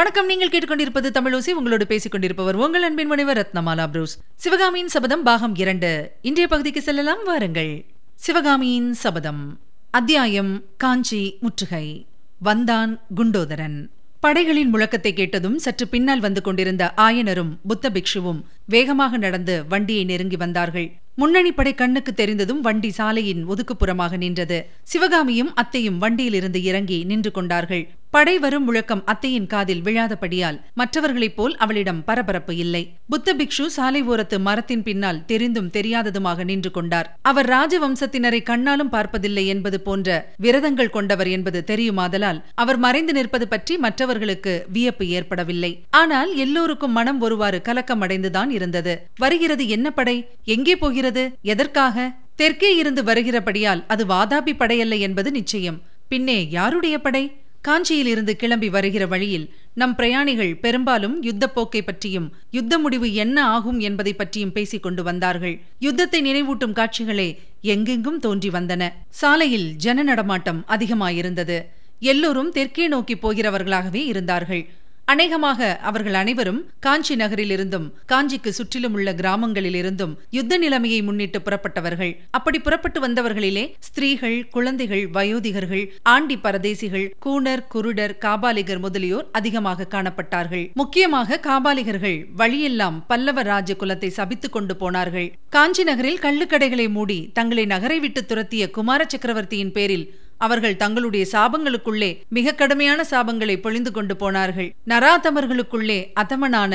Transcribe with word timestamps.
வணக்கம். 0.00 0.26
நீங்கள் 0.26 0.48
கேட்டுக்கொண்டிருப்பது 0.48 1.08
தமிழோசி 1.14 1.50
உங்களோடு 1.50 1.86
பேசிக் 1.86 2.10
கொண்டிருப்பவர் 2.10 2.56
உங்கள் 2.56 2.82
அன்பின் 2.82 3.06
முனைவர் 3.06 3.38
ரத்னமாலா 3.38 3.86
புரூஸ். 3.86 4.18
சிவகாமியின் 4.34 4.88
சபதம் 4.88 5.22
பாகம் 5.22 5.54
இரண்டு. 5.54 6.12
இன்றைய 6.22 6.48
பகுதிக்கு 6.48 6.82
செல்லலாம். 6.82 7.24
வாருங்கள். 7.24 7.84
சிவகாமியின் 8.14 8.92
சபதம். 8.92 9.58
அத்தியாயம் 9.90 10.62
காஞ்சி 10.76 11.36
முற்றுகை. 11.40 12.06
வந்தான் 12.38 13.00
குண்டோதரன். 13.16 13.88
படைகளின் 14.20 14.74
முழக்கத்தை 14.74 15.12
கேட்டதும் 15.12 15.58
சற்று 15.58 15.88
பின்னால் 15.88 16.20
வந்து 16.20 16.42
கொண்டிருந்த 16.42 16.92
ஆயனரும் 16.96 17.56
புத்த 17.68 17.90
பிக்ஷுவும் 17.90 18.42
வேகமாக 18.64 19.16
நடந்து 19.16 19.66
வண்டியை 19.66 20.04
நெருங்கி 20.04 20.36
வந்தார்கள். 20.36 20.92
முன்னணி 21.14 21.52
படை 21.52 21.74
கண்ணுக்கு 21.74 22.14
தெரிந்ததும் 22.14 22.60
வண்டி 22.60 22.90
சாலையின் 22.90 23.46
ஒதுக்குப்புறமாக 23.48 24.16
நின்றது. 24.16 24.66
சிவகாமியும் 24.82 25.54
அத்தையும் 25.54 25.98
வண்டியிலிருந்து 25.98 26.62
இறங்கி 26.62 27.04
நின்று 27.04 27.30
கொண்டார்கள். 27.30 27.90
படை 28.14 28.38
வரும் 28.38 28.64
முழக்கம் 28.64 29.02
அத்தையின் 29.04 29.46
காதில் 29.46 29.82
விழாதபடியால் 29.82 30.56
மற்றவர்களைப் 30.74 31.36
போல் 31.36 31.56
அவளிடம் 31.56 32.04
பரபரப்பு 32.04 32.56
இல்லை. 32.56 32.80
புத்த 33.08 33.34
பிக்ஷு 33.34 33.66
சாலை 33.66 34.02
ஓரத்து 34.02 34.38
மரத்தின் 34.38 34.82
பின்னால் 34.82 35.24
தெரிந்தும் 35.24 35.68
தெரியாததுமாக 35.70 36.44
நின்று 36.44 36.70
கொண்டார். 36.70 37.08
அவர் 37.22 37.48
ராஜவம்சத்தினரை 37.48 38.40
கண்ணாலும் 38.42 38.90
பார்ப்பதில்லை 38.90 39.46
என்பது 39.46 39.80
போன்ற 39.80 40.08
விரதங்கள் 40.36 40.90
கொண்டவர் 40.90 41.26
என்பது 41.26 41.64
தெரியுமாதலால் 41.66 42.40
அவர் 42.54 42.76
மறைந்து 42.76 43.12
நிற்பது 43.12 43.48
பற்றி 43.48 43.76
மற்றவர்களுக்கு 43.76 44.54
வியப்பு 44.72 45.06
ஏற்படவில்லை. 45.08 45.72
ஆனால் 45.90 46.34
எல்லோருக்கும் 46.36 46.92
மனம் 46.92 47.20
ஒருவாறு 47.20 47.60
கலக்கமடைந்துதான் 47.64 48.48
இருந்தது. 48.48 49.06
வருகிறது 49.16 49.68
என்ன 49.68 49.90
படை? 49.90 50.16
எங்கே 50.44 50.76
போகிறது? 50.76 51.24
எதற்காக? 51.42 52.10
தெற்கே 52.36 52.76
இருந்து 52.76 53.02
வருகிறபடியால் 53.02 53.84
அது 53.86 54.06
வாதாபி 54.06 54.54
படையல்ல 54.58 54.98
என்பது 54.98 55.30
நிச்சயம். 55.30 55.80
பின்னே 56.08 56.48
யாருடைய 56.50 56.98
படை? 56.98 57.24
காஞ்சியில் 57.60 58.06
இருந்து 58.06 58.36
கிளம்பி 58.36 58.68
வருகிற 58.68 59.06
வழியில் 59.06 59.54
நம் 59.74 59.94
பிரயாணிகள் 59.94 60.56
பெரும்பாலும் 60.56 61.22
யுத்த 61.22 61.48
போக்கை 61.48 61.82
பற்றியும் 61.82 62.32
யுத்த 62.50 62.78
முடிவு 62.78 63.14
என்ன 63.14 63.44
ஆகும் 63.44 63.80
என்பதை 63.80 64.12
பற்றியும் 64.12 64.52
பேசிக் 64.52 64.82
கொண்டு 64.82 65.02
வந்தார்கள். 65.02 65.60
யுத்தத்தை 65.78 66.22
நினைவூட்டும் 66.22 66.72
காட்சிகளே 66.72 67.38
எங்கெங்கும் 67.62 68.18
தோன்றி 68.18 68.48
வந்தன. 68.48 68.88
சாலையில் 69.08 69.76
ஜன 69.76 70.02
நடமாட்டம் 70.02 70.64
அதிகமாயிருந்தது. 70.68 71.58
எல்லோரும் 72.00 72.50
தெற்கே 72.50 72.88
நோக்கி 72.88 73.14
போகிறவர்களாகவே 73.14 74.02
இருந்தார்கள். 74.04 74.68
அநேகமாக 75.12 75.68
அவர்கள் 75.88 76.16
அனைவரும் 76.20 76.58
காஞ்சி 76.80 77.14
நகரிலிருந்தும் 77.16 77.86
காஞ்சிக்கு 78.12 78.50
சுற்றிலும் 78.58 78.92
உள்ள 78.92 79.12
கிராமங்களிலிருந்தும் 79.12 80.12
யுத்த 80.30 80.58
நிலைமையை 80.58 81.02
முன்னிட்டு 81.02 81.38
புறப்பட்டவர்கள். 81.40 82.12
அப்படி 82.30 82.58
புறப்பட்டு 82.58 83.00
வந்தவர்களிலே 83.06 83.64
ஸ்திரீகள் 83.78 84.36
குழந்தைகள் 84.50 85.04
வயோதிகர்கள் 85.10 85.84
ஆண்டி 86.14 86.36
பரதேசிகள் 86.36 87.06
கூணர் 87.26 87.64
குருடர் 87.74 88.14
காபாலிகர் 88.24 88.78
முதலியோர் 88.78 89.26
அதிகமாக 89.32 89.88
காணப்பட்டார்கள். 89.90 90.64
முக்கியமாக 90.74 91.40
காபாலிகர்கள் 91.48 92.18
வழியெல்லாம் 92.36 92.98
பல்லவ 93.06 93.42
ராஜ 93.42 93.74
குலத்தை 93.74 94.12
சபித்துக் 94.18 94.56
கொண்டு 94.58 94.76
போனார்கள். 94.76 95.28
காஞ்சி 95.48 95.84
நகரில் 95.84 96.22
கள்ளுக்கடைகளை 96.22 96.88
மூடி 96.90 97.20
தங்களை 97.32 97.66
நகரை 97.66 98.00
விட்டு 98.00 98.22
துரத்திய 98.24 98.70
குமார 98.70 99.06
சக்கரவர்த்தியின் 99.08 99.72
பேரில் 99.72 100.06
அவர்கள் 100.46 100.80
தங்களுடைய 100.82 101.24
சாபங்களுக்குள்ளே 101.32 102.10
மிக 102.36 102.54
கடுமையான 102.60 103.00
சாபங்களை 103.10 103.56
பொழிந்து 103.64 103.90
கொண்டு 103.96 104.14
போனார்கள். 104.22 104.70
நராதமர்களுக்குள்ளே 104.88 105.98
அதமனான 106.22 106.72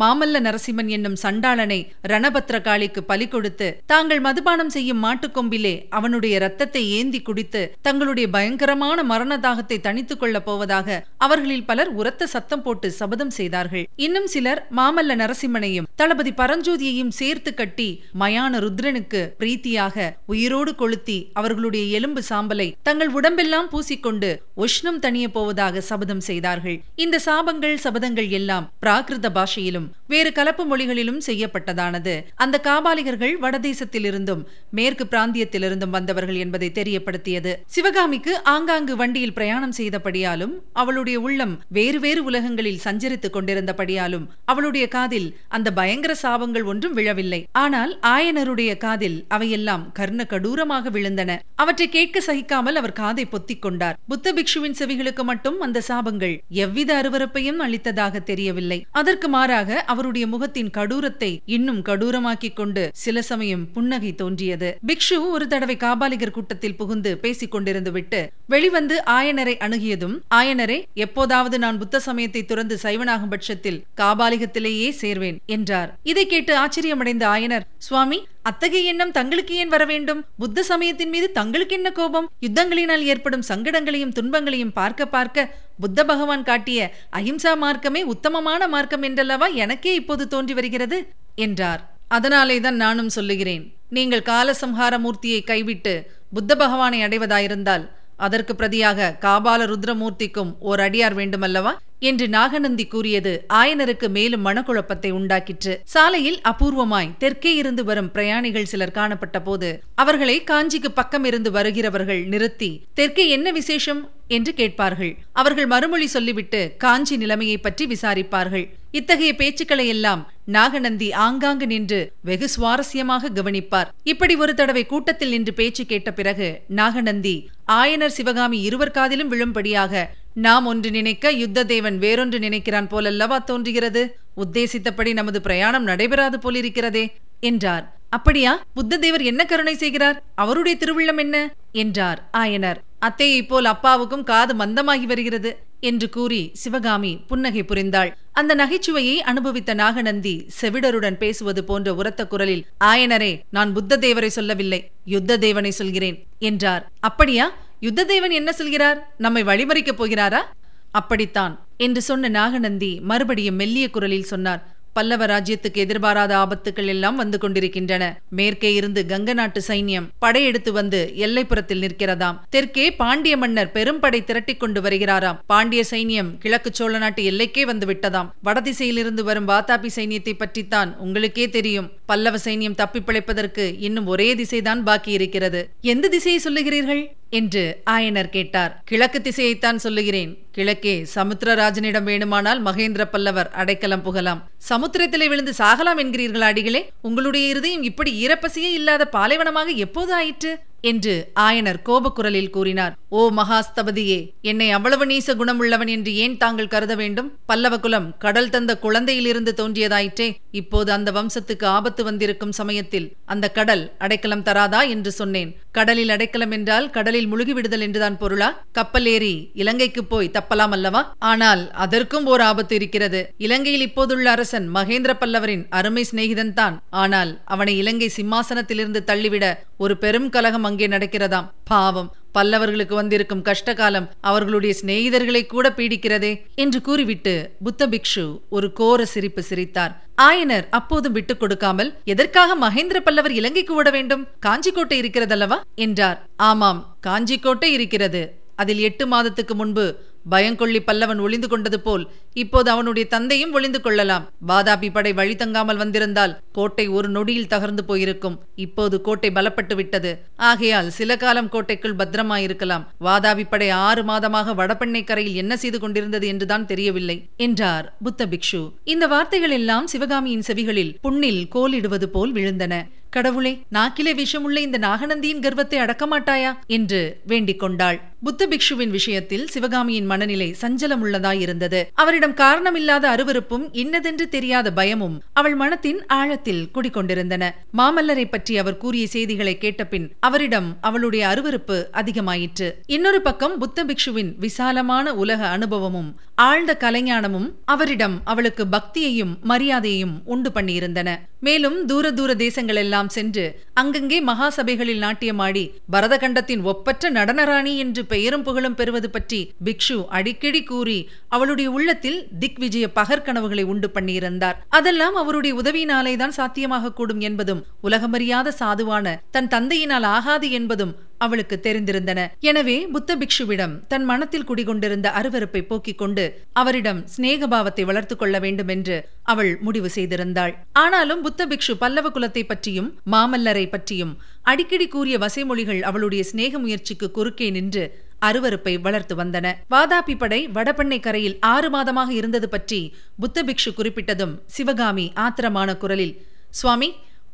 மாமல்ல 0.00 0.40
நரசிம்மன் 0.46 0.90
என்னும் 0.96 1.16
சண்டாளனை 1.22 1.78
ரணபத்ரகாளிக்கு 2.12 3.00
பலி 3.10 3.26
கொடுத்து 3.28 3.68
தாங்கள் 3.92 4.22
மதுபானம் 4.26 4.72
செய்யும் 4.76 5.02
மாட்டுக்கொம்பிலே 5.04 5.74
அவனுடைய 5.98 6.34
ரத்தத்தை 6.44 6.82
ஏந்தி 6.98 7.20
குடித்து 7.28 7.62
தங்களுடைய 7.86 8.26
பயங்கரமான 8.36 9.02
மரண 9.12 9.38
தாகத்தை 9.46 9.78
தணித்துக் 9.86 10.20
கொள்ளப் 10.20 10.46
போவதாக 10.48 10.98
அவர்களில் 11.26 11.66
பலர் 11.70 11.90
உரத்த 12.00 12.28
சத்தம் 12.34 12.62
போட்டு 12.62 12.90
சபதம் 13.00 13.32
செய்தார்கள். 13.38 13.86
இன்னும் 14.06 14.28
சிலர் 14.34 14.62
மாமல்ல 14.78 15.16
நரசிம்மனையும் 15.22 15.88
தளபதி 16.02 16.32
பரஞ்சோதியையும் 16.40 17.14
சேர்த்து 17.20 17.52
கட்டி 17.54 17.88
மயான 18.22 18.60
ருத்ரனுக்கு 18.64 19.22
பிரீத்தியாக 19.40 20.06
உயிரோடு 20.34 20.74
கொளுத்தி 20.82 21.18
அவர்களுடைய 21.40 21.84
எலும்பு 21.98 22.22
சாம்பலை 22.30 22.68
தங்கள் 22.88 23.12
உடம்பெல்லாம் 23.18 23.70
பூசிக்கொண்டு 23.72 24.30
உஷ்ணம் 24.66 25.02
தணிய 25.04 25.26
போவதாக 25.36 25.80
சபதம் 25.90 26.24
செய்தார்கள். 26.28 26.78
இந்த 27.04 27.16
சாபங்கள் 27.26 27.76
சபதங்கள் 27.86 28.30
எல்லாம் 28.40 28.68
பிராகிருத 28.84 29.28
பாஷையிலும் 29.38 29.87
him 29.88 29.97
வேறு 30.08 30.32
கலப்பு 30.32 30.64
மொழிகளிலும் 30.64 31.20
செய்யப்பட்டதானது. 31.26 32.14
அந்த 32.34 32.60
காபாலிகர்கள் 32.62 33.34
வடதேசத்திலிருந்தும் 33.42 34.42
மேற்கு 34.70 35.04
பிராந்தியத்திலிருந்தும் 35.04 35.94
வந்தவர்கள் 35.96 36.34
என்பதை 36.34 36.70
தெரியப்படுத்தியது. 36.74 37.52
சிவகாமிக்கு 37.66 38.44
ஆங்காங்கு 38.44 38.96
வண்டியில் 38.96 39.32
பிரயாணம் 39.32 39.74
செய்தபடியாலும் 39.78 40.54
அவளுடைய 40.72 41.20
உள்ளம் 41.20 41.54
வேறு 41.68 42.00
வேறு 42.00 42.24
உலகங்களில் 42.24 42.80
சஞ்சரித்துக் 42.84 43.36
கொண்டிருந்தபடியாலும் 43.36 44.26
அவளுடைய 44.44 44.88
காதில் 44.88 45.28
அந்த 45.48 45.72
பயங்கர 45.72 46.14
சாபங்கள் 46.22 46.64
ஒன்றும் 46.64 46.94
விழவில்லை. 46.94 47.40
ஆனால் 47.52 47.98
ஆயனருடைய 48.06 48.76
காதில் 48.76 49.24
அவையெல்லாம் 49.28 49.92
கர்ண 49.92 50.26
கடூரமாக 50.28 50.90
விழுந்தன. 50.90 51.36
அவற்றை 51.54 51.88
கேட்க 51.88 52.22
சகிக்காமல் 52.26 52.78
அவர் 52.80 52.92
காதை 52.92 53.24
பொத்திக் 53.24 53.62
கொண்டார். 53.62 53.98
புத்த 54.08 54.32
பிக்ஷுவின் 54.32 54.78
செவிகளுக்கு 54.78 55.22
மட்டும் 55.22 55.60
அந்த 55.60 55.82
சாபங்கள் 55.88 56.34
எவ்வித 56.48 56.90
அருவறுப்பையும் 57.00 57.62
அளித்ததாக 57.66 58.22
தெரியவில்லை. 58.22 58.86
அதற்கு 58.90 59.28
மாறாக 59.28 59.84
அவருடைய 59.98 60.26
முகத்தின் 60.26 60.70
கடூரத்தை 60.76 61.38
இன்னும் 61.44 61.78
கடூரமாக்கிக் 61.84 62.54
கொண்டு 62.54 62.90
சில 62.94 63.22
சமயம் 63.22 63.72
புன்னகை 63.72 64.14
தோன்றியது. 64.14 64.78
பிக்ஷு 64.86 65.16
ஒரு 65.30 65.46
தடவை 65.46 65.76
காபாலிகர் 65.76 66.30
கூட்டத்தில் 66.30 66.76
புகுந்து 66.76 67.18
பேசிக் 67.18 67.54
கொண்டிருந்து 67.54 67.90
விட்டு 67.90 68.20
வெளிவந்து 68.46 69.02
ஆயனரை 69.10 69.54
அணுகியதும் 69.66 70.14
ஆயனரே 70.34 70.78
எப்போதாவது 70.94 71.58
நான் 71.58 71.78
புத்த 71.78 72.00
சமயத்தை 72.00 72.44
துறந்து 72.44 72.78
சைவனாகும் 72.82 73.28
பட்சத்தில் 73.28 73.84
காபாலிகத்திலேயே 73.96 74.88
சேர்வேன் 75.00 75.36
என்றார். 75.46 75.98
இதை 76.02 76.26
கேட்டு 76.26 76.54
ஆச்சரியமடைந்த 76.56 77.26
ஆயனர் 77.34 77.66
சுவாமி 77.78 78.20
அத்தகைய 78.48 78.90
எண்ணம் 78.90 79.14
தங்களுக்கு 79.18 79.54
ஏன் 79.54 79.72
வர 79.74 79.84
வேண்டும்? 79.84 80.20
புத்த 80.42 80.62
சமயத்தின் 80.62 81.12
மீது 81.14 81.26
தங்களுக்கு 81.38 81.74
என்ன 81.74 81.88
கோபம்? 81.90 82.28
யுத்தங்களினால் 82.46 83.04
ஏற்படும் 83.12 83.44
சங்கடங்களையும் 83.48 84.14
துன்பங்களையும் 84.18 84.72
பார்க்க 84.72 85.06
பார்க்க 85.06 85.48
புத்த 85.80 86.04
பகவான் 86.04 86.46
காட்டிய 86.50 86.80
அஹிம்சா 87.16 87.52
மார்க்கமே 87.64 88.02
உத்தமமான 88.12 88.68
மார்க்கம் 88.68 89.02
என்றல்லவா 89.02 89.48
எனக்கே 89.64 89.94
இப்போது 89.94 90.26
தோன்றி 90.28 90.54
வருகிறது? 90.54 90.98
என்றார். 91.46 91.82
அதனாலே 92.16 92.56
தான் 92.60 92.78
நானும் 92.84 93.14
சொல்லுகிறேன். 93.16 93.64
நீங்கள் 93.96 94.28
காலசம்ஹார 94.30 94.94
மூர்த்தியை 95.04 95.40
கைவிட்டு 95.44 95.94
புத்த 96.34 96.52
பகவானை 96.56 96.98
அடைவதாயிருந்தால் 97.02 97.84
அதற்கு 98.18 98.54
பிரதியாக 98.58 99.10
காபால 99.20 99.64
ருத்ரமூர்த்திக்கும் 99.72 100.52
ஓர் 100.58 100.80
அடியார் 100.80 101.16
வேண்டுமல்லவா? 101.16 101.74
என்று 102.00 102.28
நாகநந்தி 102.28 102.86
கூறியது 102.86 103.46
ஆயனருக்கு 103.54 104.08
மேலும் 104.08 104.44
மனக்குழப்பத்தை 104.46 105.10
உண்டாக்கிற்று. 105.10 105.74
சாலையில் 105.84 106.40
அபூர்வமாய் 106.48 107.14
தெற்கே 107.18 107.54
இருந்து 107.54 107.84
வரும் 107.84 108.12
பிரயாணிகள் 108.12 108.64
சிலர் 108.64 108.90
காணப்பட்ட 108.90 109.40
போது 109.40 109.82
அவர்களை 109.94 110.44
காஞ்சிக்கு 110.50 110.90
பக்கம் 110.94 111.24
இருந்து 111.24 111.50
வருகிறவர்கள் 111.50 112.22
நிறுத்தி 112.24 112.70
தெற்கே 112.94 113.28
என்ன 113.28 113.50
விசேஷம்? 113.50 114.02
என்று 114.30 114.54
கேட்பார்கள். 114.54 115.12
அவர்கள் 115.32 115.66
மறுமொழி 115.66 116.06
சொல்லிவிட்டு 116.06 116.74
காஞ்சி 116.78 117.16
நிலைமையை 117.16 117.58
பற்றி 117.58 117.84
விசாரிப்பார்கள். 117.86 118.66
இத்தகைய 118.90 119.34
பேச்சுக்களை 119.34 119.86
எல்லாம் 119.86 120.32
நாகநந்தி 120.44 121.12
ஆங்காங்கு 121.12 121.66
நின்று 121.66 122.12
வெகு 122.20 122.48
சுவாரஸ்யமாக 122.56 123.32
கவனிப்பார். 123.32 123.92
இப்படி 124.02 124.34
ஒரு 124.34 124.54
தடவை 124.54 124.86
கூட்டத்தில் 124.86 125.28
நின்று 125.28 125.54
பேச்சு 125.54 125.86
கேட்ட 125.86 126.12
பிறகு 126.12 126.60
நாகநந்தி 126.68 127.48
ஆயனர் 127.72 128.06
சிவகாமி 128.06 128.60
இருவர் 128.60 128.90
காதிலும் 128.90 129.32
விழும்படியாக 129.32 130.06
நாம் 130.34 130.66
ஒன்று 130.66 130.90
நினைக்க 130.90 131.32
யுத்ததேவன் 131.32 131.98
வேறொன்று 131.98 132.38
நினைக்கிறான் 132.38 132.88
போலல்லவா 132.88 133.44
தோன்றுகிறது? 133.44 134.18
உத்தேசித்தபடி 134.36 135.12
நமது 135.12 135.40
பிரயாணம் 135.40 135.84
நடைபெறாது 135.84 136.38
போலிருக்கிறதே 136.38 137.12
என்றார். 137.40 137.96
அப்படியா? 138.08 138.64
புத்ததேவர் 138.76 139.24
என்ன 139.24 139.44
கருணை 139.44 139.74
செய்கிறார்? 139.74 140.22
அவருடைய 140.34 140.78
திருவுள்ளம் 140.78 141.18
என்ன? 141.18 141.54
என்றார் 141.72 142.28
ஆயனர். 142.32 142.76
அத்தையைப் 143.06 143.48
போல் 143.48 143.64
அப்பாவுக்கும் 143.64 144.24
காது 144.24 144.54
மந்தமாகி 144.54 145.06
வருகிறது 145.06 145.58
என்று 145.80 146.08
கூறி 146.08 146.50
சிவகாமி 146.52 147.20
புன்னகை 147.26 147.62
புரிந்தாள். 147.62 148.12
அந்த 148.38 148.54
நகைச்சுவையை 148.54 149.16
அனுபவித்த 149.16 149.74
நாகநந்தி 149.74 150.46
செவிடருடன் 150.60 151.16
பேசுவது 151.16 151.64
போன்ற 151.64 151.94
உரத்த 151.94 152.26
குரலில் 152.26 152.66
ஆயனரே 152.84 153.40
நான் 153.50 153.72
புத்த 153.72 153.96
தேவரை 153.96 154.26
சொல்லவில்லை 154.26 154.90
யுத்த 155.04 155.36
தேவனை 155.36 155.70
சொல்கிறேன் 155.70 156.26
என்றார். 156.38 156.90
அப்படியா? 157.00 157.56
யுத்த 157.80 158.04
தேவன் 158.04 158.30
என்ன 158.30 158.52
சொல்கிறார்? 158.52 159.14
நம்மை 159.18 159.42
வழிமறிக்கப் 159.42 160.00
போகிறாரா? 160.00 160.42
அப்படித்தான் 160.90 161.66
என்று 161.76 162.02
சொன்ன 162.02 162.28
நாகநந்தி 162.28 163.00
மறுபடியும் 163.00 163.54
மெல்லிய 163.54 163.90
குரலில் 163.90 164.30
சொன்னார். 164.34 164.77
பல்லவ 164.98 165.26
ராஜ்யத்துக்கு 165.26 165.80
எதிர்பாராத 165.84 166.32
ஆபத்துக்கள் 166.36 166.90
எல்லாம் 166.94 167.16
வந்து 167.16 167.38
கொண்டிருக்கின்றன. 167.38 168.04
மேற்கே 168.30 168.70
இருந்து 168.74 169.04
கங்க 169.08 169.34
நாட்டு 169.34 169.60
சைன்யம் 169.66 170.08
படையெடுத்து 170.18 170.72
வந்து 170.72 171.00
எல்லைப்புறத்தில் 171.16 171.82
நிற்கிறதாம். 171.84 172.38
தெற்கே 172.50 172.86
பாண்டிய 173.02 173.36
மன்னர் 173.36 173.70
பெரும்படை 173.74 174.20
திரட்டிக் 174.24 174.60
கொண்டு 174.60 174.80
வருகிறாராம். 174.80 175.38
பாண்டிய 175.46 175.84
சைன்யம் 175.90 176.30
கிழக்கு 176.38 176.70
சோழ 176.72 176.98
நாட்டு 176.98 177.22
எல்லைக்கே 177.30 177.62
வந்து 177.62 177.86
விட்டதாம். 177.86 178.30
வடதிசையிலிருந்து 178.44 179.22
வரும் 179.22 179.48
வாத்தாபி 179.48 179.88
சைன்யத்தை 179.96 180.32
பற்றித்தான் 180.38 180.96
உங்களுக்கே 180.98 181.48
தெரியும். 181.48 181.90
பல்லவ 182.06 182.36
சைன்யம் 182.44 182.74
தப்பி 182.74 183.00
பிழைப்பதற்கு 183.00 183.74
இன்னும் 183.78 184.06
ஒரே 184.06 184.34
திசைதான் 184.34 184.82
பாக்கி 184.82 185.12
இருக்கிறது. 185.12 185.62
எந்த 185.80 186.08
திசையை 186.08 186.40
சொல்லுகிறீர்கள்? 186.44 187.04
என்று 187.30 187.62
ஆயனர் 187.90 188.28
கேட்டார். 188.28 188.82
கிழக்கு 188.84 189.18
திசையைத்தான் 189.18 189.76
சொல்லுகிறேன். 189.76 190.30
கிழக்கே 190.58 191.06
சமுத்திரராஜனிடம் 191.14 192.08
வேணுமானால் 192.10 192.62
மகேந்திர 192.64 193.04
பல்லவர் 193.04 193.50
அடைக்கலம் 193.50 194.04
புகலாம். 194.04 194.40
சமுத்திரத்திலே 194.68 195.26
விழுந்து 195.28 195.52
சாகலாம் 195.58 196.00
என்கிறீர்கள் 196.04 196.48
அடிகளே. 196.50 196.90
உங்களுடைய 197.02 197.48
இருதயம் 197.48 197.82
இப்படி 197.82 198.26
ஈரப்பசியே 198.26 198.70
இல்லாத 198.78 199.08
பாலைவனமாக 199.12 199.68
எப்போது 199.76 200.12
ஆயிற்று? 200.12 200.58
என்று 200.80 201.32
ஆயனர் 201.40 201.78
கோபக்குரலில் 201.84 202.50
கூறினார். 202.50 202.92
ஓ 203.08 203.30
மகாஸ்தபதியே 203.30 204.18
என்னை 204.40 204.70
அவ்வளவு 204.70 205.06
நீச 205.06 205.34
குணமுள்ளவன் 205.34 205.88
என்று 205.88 206.14
ஏன் 206.14 206.36
தாங்கள் 206.36 206.68
கருத 206.68 206.94
வேண்டும்? 206.94 207.32
பல்லவகுலம் 207.48 208.06
கடல் 208.18 208.50
தந்த 208.50 208.78
குழந்தையிலிருந்து 208.82 209.52
தோன்றியதாயிற்றே. 209.56 210.28
இப்போது 210.50 210.92
அந்த 210.92 211.12
வம்சத்துக்கு 211.12 211.64
ஆபத்து 211.64 212.04
வந்திருக்கும் 212.04 212.52
சமயத்தில் 212.52 213.08
அந்த 213.24 213.50
கடல் 213.50 213.92
அடைக்கலம் 213.98 214.42
தராதா 214.42 214.88
என்று 214.88 215.12
சொன்னேன். 215.12 215.50
கடலில் 215.72 216.08
அடைக்கலம் 216.08 216.50
என்றால் 216.50 216.90
கடலில் 216.90 217.28
முழுகிவிடுதல் 217.32 217.84
என்றுதான் 217.88 218.18
பொருளா? 218.18 218.62
கப்பல் 218.72 219.06
ஏறி 219.06 219.50
இலங்கைக்கு 219.54 220.04
போய் 220.04 220.30
தப்பலாம் 220.48 220.74
அல்லவா? 220.78 221.14
ஆனால் 221.18 221.70
அதற்கும் 221.70 222.26
ஓர் 222.26 222.40
ஆபத்து 222.40 222.74
இருக்கிறது. 222.74 223.32
இலங்கையில் 223.36 223.80
இப்போதுள்ள 223.80 224.30
அரசன் 224.30 224.74
மகேந்திர 224.74 225.12
பல்லவரின் 225.20 225.66
அருமை 225.70 226.06
சிநேகிதன் 226.10 226.52
தான். 226.52 226.82
ஆனால் 226.90 227.40
அவனை 227.44 227.76
இலங்கை 227.76 228.12
சிம்மாசனத்திலிருந்து 228.16 229.04
தள்ளிவிட 229.04 229.64
ஒரு 229.78 229.96
பெரும் 229.96 230.30
கலகம் 230.30 230.64
அங்கே 230.64 230.86
நடக்கிறதாம். 230.86 231.48
பாவம் 231.64 232.12
பல்லவர்களுக்கு 232.38 232.94
வந்திருக்கும் 232.94 233.42
கஷ்டகாலம் 233.42 234.08
அவர்களுடைய 234.20 234.74
சிநேகிதர்களை 234.82 235.46
கூட 235.46 235.72
பீடிக்கிறதே 235.76 236.42
என்று 236.54 236.80
கூறிவிட்டு 236.80 237.50
புத்த 237.64 237.86
பிக்ஷு 237.86 238.40
ஒரு 238.48 238.72
கோர 238.72 239.04
சிரிப்பு 239.04 239.42
சிரித்தார். 239.42 240.06
ஆயனர் 240.22 240.68
அப்போதும் 240.70 241.12
விட்டுக் 241.12 241.40
கொடுக்காமல் 241.40 241.94
எதற்காக 242.04 242.68
மகேந்திர 242.68 242.96
பல்லவர் 242.96 243.32
இலங்கைக்கு 243.32 243.74
ஓட 243.74 243.90
வேண்டும்? 243.90 244.26
காஞ்சிக்கோட்டை 244.46 245.00
இருக்கிறதல்லவா? 245.00 245.60
என்றார். 245.74 246.28
ஆமாம் 246.36 246.96
காஞ்சிக்கோட்டை 247.06 247.64
இருக்கிறது. 247.64 248.46
அதில் 248.56 248.78
எட்டு 248.78 249.06
மாதத்துக்கு 249.06 249.54
முன்பு 249.54 249.84
பயங்கொள்ளி 250.30 250.80
பல்லவன் 250.86 251.20
ஒளிந்து 251.20 251.48
கொண்டது 251.48 251.80
போல் 251.80 252.04
இப்போது 252.42 252.70
அவனுடைய 252.70 253.08
தந்தையும் 253.08 253.52
ஒளிந்து 253.52 253.80
கொள்ளலாம். 253.80 254.24
வாதாபி 254.48 254.88
படை 254.92 255.12
வழி 255.12 255.34
தங்காமல் 255.34 255.80
வந்திருந்தால் 255.82 256.34
கோட்டை 256.52 256.86
ஒரு 256.88 257.08
நொடியில் 257.08 257.50
தகர்ந்து 257.54 257.84
போயிருக்கும். 257.86 258.36
இப்போது 258.54 259.00
கோட்டை 259.00 259.30
பலப்பட்டு 259.30 259.74
விட்டது. 259.74 260.12
ஆகையால் 260.36 260.90
சில 260.90 261.16
காலம் 261.16 261.48
கோட்டைக்குள் 261.48 261.96
பத்திரமாயிருக்கலாம். 261.96 262.86
வாதாபி 263.00 263.46
படை 263.50 263.70
ஆறு 263.70 264.02
மாதமாக 264.02 264.54
வடபெண்ணை 264.54 265.04
கரையில் 265.04 265.34
என்ன 265.34 265.56
செய்து 265.56 265.80
கொண்டிருந்தது 265.80 266.26
என்றுதான் 266.26 266.66
தெரியவில்லை 266.66 267.18
என்றார் 267.36 267.88
புத்த 268.02 268.26
பிக்ஷு. 268.26 268.62
இந்த 268.84 269.06
வார்த்தைகள் 269.06 269.50
எல்லாம் 269.50 269.86
சிவகாமியின் 269.86 270.46
செவிகளில் 270.48 270.94
புண்ணில் 271.00 271.42
கோலிடுவது 271.48 272.08
போல் 272.08 272.32
விழுந்தன. 272.32 272.74
கடவுளே 273.10 273.62
நாக்கிலே 273.72 274.24
விஷமுள்ள 274.24 274.58
இந்த 274.58 274.78
நாகநந்தியின் 274.78 275.40
கர்வத்தை 275.40 275.78
அடக்கமாட்டாயா? 275.78 276.52
என்று 276.66 277.20
வேண்டிக் 277.26 277.58
கொண்டாள். 277.58 278.00
புத்த 278.22 278.48
பிக்ஷுவின் 278.48 278.90
விஷயத்தில் 278.90 279.48
சிவகாமியின் 279.48 280.06
மனநிலை 280.06 280.56
சஞ்சலமுள்ளதாயிருந்தது. 280.60 281.82
அவரிடம் 281.94 282.34
காரணமில்லாத 282.34 283.08
அருவருப்பும் 283.14 283.68
இன்னதென்று 283.72 284.28
தெரியாத 284.28 284.72
பயமும் 284.72 285.22
அவள் 285.32 285.54
மனத்தின் 285.54 286.06
ஆழத்தில் 286.06 286.68
குடிக்கொண்டிருந்தன 286.74 287.50
மாமல்லரை 287.78 288.24
பற்றி 288.30 288.58
அவர் 288.58 288.76
கூறிய 288.76 289.06
செய்திகளை 289.06 289.58
கேட்டபின் 289.60 290.10
அவரிடம் 290.20 290.76
அவளுடைய 290.80 291.26
அருவருப்பு 291.26 291.84
அதிகமாயிற்று. 291.92 292.70
இன்னொரு 292.86 293.22
பக்கம் 293.22 293.58
புத்த 293.58 293.84
பிக்ஷுவின் 293.84 294.32
விசாலமான 294.38 295.14
உலக 295.14 295.48
அனுபவமும் 295.48 296.20
ஆழ்ந்த 296.34 296.76
கலைஞானமும் 296.80 297.50
அவரிடம் 297.64 298.20
அவளுக்கு 298.24 298.66
பக்தியையும் 298.72 299.34
மரியாதையையும் 299.48 300.14
உண்டு 300.24 300.50
பண்ணியிருந்தன. 300.54 301.16
மேலும் 301.40 301.84
தூர 301.84 302.12
தூர 302.12 302.34
தேசங்களெல்லாம் 302.34 303.06
சென்று 303.06 303.62
அங்கங்கே 303.74 304.20
மகாசபைகளில் 304.20 305.02
நாட்டியமாடி 305.02 305.62
பரதகண்டத்தின் 305.92 306.62
ஒப்பற்ற 306.62 307.10
நடனராணி 307.10 307.76
என்று 307.76 308.04
பெயரும் 308.04 308.42
புகழும் 308.42 308.74
பெறுவது 308.74 309.10
பற்றி 309.10 309.52
பிக்ஷு 309.64 310.06
அடிக்கடி 310.08 310.62
கூறி 310.62 311.08
அவளுடைய 311.28 311.70
உள்ளத்தில் 311.70 312.28
திக் 312.38 312.58
விஜய 312.58 312.86
பகற்கனவுகளை 312.94 313.64
உண்டு 313.64 313.90
பண்ணியிருந்தார். 313.94 314.56
அதெல்லாம் 314.68 315.14
அவருடைய 315.14 315.62
உதவியினாலே 315.62 316.16
தான் 316.16 316.30
சாத்தியமாக 316.30 316.92
கூடும் 316.92 317.20
என்பதும் 317.20 317.64
உலகமறியாத 317.82 318.52
சாதுவான 318.58 319.16
தன் 319.30 319.48
தந்தையினால் 319.48 320.02
ஆகாது 320.02 320.50
என்பதும் 320.50 320.94
அவளுக்கு 321.18 321.56
தெரிந்திருந்தன. 321.66 322.20
எனவே 322.40 322.76
புத்த 322.94 323.16
பிக்ஷுவிடம் 323.16 323.74
தன் 323.92 324.06
மனத்தில் 324.10 324.46
குடிகொண்டிருந்த 324.50 325.10
அருவருப்பை 325.20 325.62
போக்கிக் 325.62 326.00
கொண்டு 326.02 326.24
அவரிடம் 326.52 327.00
சிநேகபாவத்தை 327.14 327.84
வளர்த்துக் 327.90 328.22
கொள்ள 328.22 328.38
வேண்டும் 328.38 328.72
என்று 328.76 328.96
அவள் 329.32 329.52
முடிவு 329.60 329.90
செய்திருந்தாள். 329.96 330.54
ஆனாலும் 330.82 331.22
புத்த 331.22 331.46
பிக்ஷு 331.46 331.74
பல்லவ 331.84 332.10
குலத்தை 332.10 332.44
பற்றியும் 332.46 332.90
மாமல்லரை 333.14 333.66
பற்றியும் 333.70 334.12
அடிக்கடி 334.42 334.88
கூறிய 334.88 335.16
வசைமொழிகள் 335.18 335.80
அவளுடைய 335.82 336.22
சிநேக 336.24 336.58
முயற்சிக்கு 336.58 337.08
குறுக்கே 337.10 337.48
நின்று 337.50 337.84
அருவருப்பை 338.28 338.72
வளர்த்து 338.84 339.14
வந்தன. 339.18 339.46
வாதாபி 339.70 340.14
படை 340.16 340.38
வடபெண்ணை 340.56 340.98
கரையில் 341.00 341.36
ஆறு 341.50 341.68
மாதமாக 341.74 342.10
இருந்தது 342.10 342.48
பற்றி 342.48 342.80
புத்த 343.20 343.42
பிக்ஷு 343.48 343.70
குறிப்பிட்டதும் 343.72 344.34
சிவகாமி 344.56 345.06
ஆத்திரமான 345.24 345.76
குரலில் 345.76 346.16
சுவாமி 346.50 346.88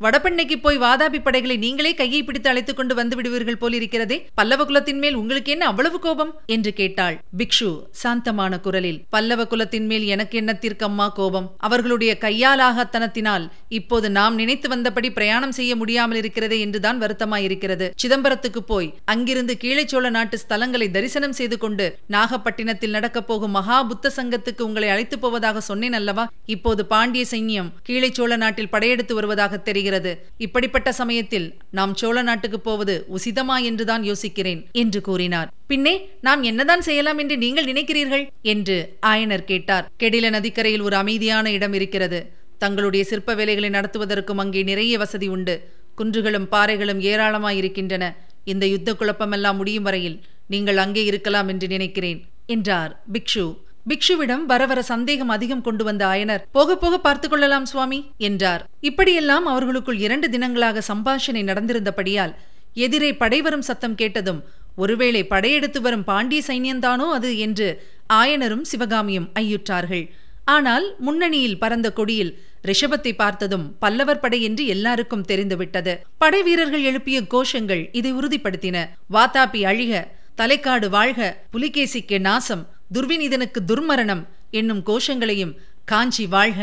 வடபெண்ணைக்கு 0.04 0.56
போய் 0.56 0.78
வாதாபி 0.78 1.22
படைகளை 1.22 1.56
நீங்களே 1.56 1.94
கையை 1.94 2.22
பிடித்து 2.22 2.48
அழைத்துக் 2.48 2.76
கொண்டு 2.76 2.94
வந்து 2.94 3.16
விடுவீர்கள் 3.16 3.60
போலிருக்கிறதே. 3.60 4.24
பல்லவ 4.34 4.64
குலத்தின் 4.64 4.98
மேல் 4.98 5.14
உங்களுக்கு 5.14 5.50
என்ன 5.50 5.66
அவ்வளவு 5.66 5.98
கோபம்? 5.98 6.40
என்று 6.46 6.72
கேட்டாள். 6.72 7.20
பிக்ஷு 7.38 7.82
சாந்தமான 7.90 8.60
குரலில் 8.60 9.02
பல்லவ 9.10 9.46
குலத்தின் 9.46 9.86
மேல் 9.86 10.04
எனக்கு 10.04 10.40
என்னத்திற்கம்மா 10.40 11.08
கோபம்? 11.08 11.54
அவர்களுடைய 11.58 12.16
கையாலாகத்தனத்தினால் 12.20 13.48
இப்போது 13.68 14.10
நாம் 14.10 14.34
நினைத்து 14.34 14.68
வந்தபடி 14.68 15.12
பிரயாணம் 15.12 15.52
செய்ய 15.52 15.76
முடியாமல் 15.76 16.16
இருக்கிறதே 16.16 16.60
என்றுதான் 16.60 17.00
வருத்தமாயிருக்கிறது. 17.00 17.90
சிதம்பரத்துக்கு 18.06 18.62
போய் 18.62 18.94
அங்கிருந்து 19.04 19.56
கீழைச்சோழ 19.60 20.10
நாட்டு 20.10 20.38
ஸ்தலங்களை 20.48 20.90
தரிசனம் 20.90 21.32
செய்து 21.32 21.58
கொண்டு 21.58 21.98
நாகப்பட்டினத்தில் 22.06 22.90
நடக்கப் 22.90 23.26
போகும் 23.26 23.50
மகா 23.50 23.82
புத்த 23.82 24.12
சங்கத்துக்கு 24.16 24.62
உங்களை 24.62 24.88
அழைத்துப் 24.88 25.20
போவதாக 25.20 25.60
சொன்னேன் 25.60 25.92
அல்லவா? 25.92 26.28
இப்போது 26.46 26.86
பாண்டிய 26.86 27.24
சைன்யம் 27.30 27.72
கீழைச்சோழ 27.88 28.36
நாட்டில் 28.36 28.70
படையெடுத்து 28.70 29.14
வருவதாக 29.14 29.56
தெரிகிறது. 29.56 29.92
இப்படிப்பட்ட 30.38 30.92
சமயத்தில் 30.92 31.58
நாம் 31.70 31.94
சோழ 31.94 32.22
நாட்டுக்கு 32.22 32.60
போவது 32.60 33.06
உசிதமா 33.16 33.62
என்றுதான் 33.62 34.02
யோசிக்கிறேன் 34.02 34.60
என்று 34.72 35.00
கூறினார். 35.00 35.52
பின்னே 35.66 36.08
நாம் 36.20 36.42
என்னதான் 36.42 36.80
செய்யலாம் 36.80 37.18
என்று 37.18 37.36
நீங்கள் 37.36 37.64
நினைக்கிறீர்கள்? 37.64 38.24
என்று 38.42 38.98
ஆயனர் 39.06 39.44
கேட்டார். 39.44 39.90
கெடில 40.02 40.30
நதிக்கரையில் 40.30 40.80
ஒரு 40.80 40.96
அமைதியான 40.96 41.50
இடம் 41.50 41.72
இருக்கிறது. 41.72 42.20
தங்களுடைய 42.58 43.04
சிற்ப 43.04 43.34
வேலைகளை 43.34 43.70
நடத்துவதற்கும் 43.70 44.42
அங்கே 44.44 44.62
நிறைய 44.62 44.98
வசதி 44.98 45.28
உண்டு. 45.28 45.56
குன்றுகளும் 45.96 46.48
பாறைகளும் 46.50 47.00
ஏராளமாயிருக்கின்றன 47.00 48.04
இந்த 48.44 48.66
யுத்த 48.66 48.92
குழப்பமெல்லாம் 48.92 49.56
முடியும் 49.56 49.82
வரையில் 49.82 50.22
நீங்கள் 50.48 50.76
அங்கே 50.76 51.04
இருக்கலாம் 51.04 51.48
என்று 51.48 51.66
நினைக்கிறேன் 51.68 52.20
என்றார் 52.46 53.02
பிக்ஷு. 53.12 53.44
பிக்ஷுவிடம் 53.88 54.44
வர 54.44 54.66
வர 54.66 54.82
சந்தேகம் 54.82 55.28
அதிகம் 55.28 55.60
கொண்டு 55.60 55.84
வந்த 55.84 56.06
ஆயனர் 56.06 56.42
போக 56.52 56.76
போக 56.76 56.98
பார்த்துக் 56.98 57.30
கொள்ளலாம் 57.30 57.64
சுவாமி 57.64 58.10
என்றார். 58.18 58.68
இப்படியெல்லாம் 58.80 59.46
அவர்களுக்குள் 59.46 59.98
இரண்டு 59.98 60.28
தினங்களாக 60.28 60.82
சம்பாஷணை 60.92 61.42
நடந்திருந்தபடியால் 61.42 62.34
எதிரே 62.74 63.16
படை 63.16 63.42
வரும் 63.42 63.62
சத்தம் 63.62 63.94
கேட்டதும் 63.94 64.44
ஒருவேளை 64.76 65.26
படையெடுத்து 65.26 65.80
வரும் 65.80 66.04
பாண்டிய 66.04 66.42
சைன்யந்தானோ 66.46 67.10
அது? 67.10 67.38
என்று 67.38 67.82
ஆயனரும் 68.12 68.62
சிவகாமியும் 68.62 69.30
ஐயுற்றார்கள். 69.34 70.10
ஆனால் 70.44 70.94
முன்னணியில் 70.98 71.58
பறந்த 71.58 71.92
கொடியில் 71.92 72.38
ரிஷபத்தை 72.66 73.14
பார்த்ததும் 73.14 73.78
பல்லவர் 73.78 74.20
படை 74.20 74.42
என்று 74.42 74.66
எல்லாருக்கும் 74.66 75.22
தெரிந்துவிட்டது 75.22 76.00
படை 76.18 76.42
வீரர்கள் 76.42 76.82
எழுப்பிய 76.82 77.20
கோஷங்கள் 77.20 77.88
இதை 77.92 78.14
உறுதிப்படுத்தின. 78.14 78.88
வாத்தாபி 79.12 79.62
அழிக 79.62 80.04
தலைக்காடு 80.34 80.90
வாழ்க 80.90 81.36
புலிகேசிக்கு 81.52 82.18
நாசம் 82.18 82.73
துர்வினிதனுக்கு 82.92 83.60
துர்மரணம் 83.66 84.24
என்னும் 84.50 84.82
கோஷங்களையும் 84.86 85.56
காஞ்சி 85.84 86.26
வாழ்க 86.26 86.60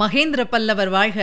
மகேந்திர 0.00 0.44
பல்லவர் 0.44 0.88
வாழ்க 0.88 1.18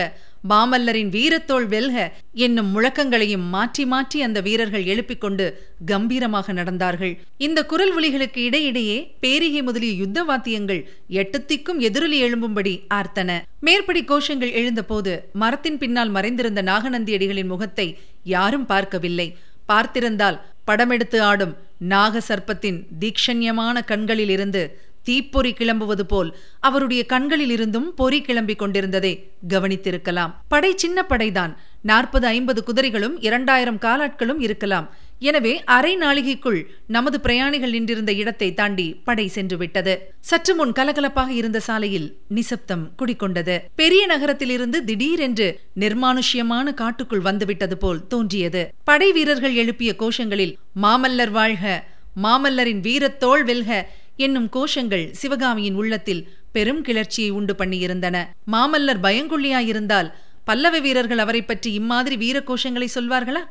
மாமல்லரின் 0.48 1.10
வீரத்தோள் 1.14 1.66
வெல்க 1.66 1.96
என்னும் 2.32 2.70
முழக்கங்களையும் 2.74 3.44
மாற்றி 3.48 3.86
மாற்றி 3.86 4.22
அந்த 4.22 4.40
வீரர்கள் 4.40 4.84
எழுப்பிக் 4.84 5.20
கொண்டு 5.20 5.46
கம்பீரமாக 5.86 6.52
நடந்தார்கள். 6.52 7.14
இந்த 7.36 7.64
குரல் 7.64 7.94
ஒலிகளுக்கு 7.96 8.40
இடையிடையே 8.48 8.98
பேரிகை 9.20 9.62
முதலிய 9.62 9.92
யுத்த 9.92 10.22
வாத்தியங்கள் 10.22 10.82
எட்டுத்திக்கும் 11.10 11.80
எதிரொலி 11.88 12.18
எழும்பும்படி 12.22 12.74
ஆர்த்தன. 12.94 13.40
மேற்படி 13.60 14.02
கோஷங்கள் 14.02 14.52
எழுந்தபோது 14.52 15.30
மரத்தின் 15.32 15.78
பின்னால் 15.78 16.08
மறைந்திருந்த 16.08 16.62
நாகநந்தியடிகளின் 16.62 17.52
முகத்தை 17.54 17.98
யாரும் 18.22 18.66
பார்க்கவில்லை. 18.66 19.36
பார்த்திருந்தால் 19.68 20.40
படமெடுத்து 20.66 21.20
ஆடும் 21.20 21.56
நாக 21.78 22.22
சர்ப்பத்தின் 22.28 22.86
தீக்ஷண்யமான 22.98 23.84
கண்களில் 23.84 24.28
இருந்து 24.28 24.62
தீப்பொறி 25.08 25.52
கிளம்புவது 25.58 26.04
போல் 26.12 26.30
அவருடைய 26.68 27.02
கண்களில் 27.06 27.52
இருந்தும் 27.56 27.88
பொறி 27.94 28.20
கிளம்பிக் 28.20 28.60
கொண்டிருந்ததை 28.62 29.12
கவனித்திருக்கலாம். 29.48 30.34
படை 30.48 30.70
சின்ன 30.76 30.98
படைதான். 31.10 31.52
நாற்பது 31.82 32.26
ஐம்பது 32.26 32.60
குதிரைகளும் 32.68 33.16
இரண்டாயிரம் 33.20 33.82
காலாட்களும் 33.84 34.40
இருக்கலாம். 34.46 34.86
எனவே 35.20 35.52
அரை 35.74 35.92
நாளிகைக்குள் 35.96 36.58
நமது 36.86 37.16
பிரயாணிகள் 37.20 37.74
நின்றிருந்த 37.74 38.12
இடத்தை 38.12 38.48
தாண்டி 38.54 38.86
படை 39.04 39.26
சென்று 39.28 39.56
விட்டது 39.56 39.94
சற்று 40.20 40.52
முன் 40.54 40.74
கலகலப்பாக 40.78 41.30
இருந்த 41.40 41.58
சாலையில் 41.60 42.08
நிசப்தம் 42.28 42.84
குடிக்கொண்டது 43.00 43.56
பெரிய 43.74 44.02
நகரத்திலிருந்து 44.06 44.80
திடீரென்று 44.84 45.48
நிர்மானுஷ்யமான 45.80 46.74
காட்டுக்குள் 46.74 47.26
வந்துவிட்டது 47.28 47.78
போல் 47.84 48.02
தோன்றியது. 48.06 48.62
படை 48.84 49.08
வீரர்கள் 49.12 49.54
எழுப்பிய 49.54 49.92
கோஷங்களில் 50.02 50.54
மாமல்லர் 50.82 51.34
வாழ்க! 51.38 51.64
மாமல்லரின் 52.24 52.82
வீரத்தோள் 52.86 53.44
வெல்க! 53.44 53.70
என்னும் 54.16 54.48
கோஷங்கள் 54.52 55.10
சிவகாமியின் 55.10 55.74
உள்ளத்தில் 55.74 56.22
பெரும் 56.52 56.82
கிளர்ச்சியை 56.82 57.30
உண்டு 57.30 57.54
பண்ணியிருந்தன. 57.58 58.16
மாமல்லர் 58.52 59.02
பயங்கொள்ளியாயிருந்தால் 59.02 60.12
பல்லவ 60.44 60.78
வீரர்கள் 60.78 61.18
அவரை 61.18 61.42
பற்றி 61.42 61.72
இம்மாதிரி 61.72 62.16
வீர 62.16 62.42
கோஷங்களை 62.46 62.88
சொல்வார்களா? 62.94 63.42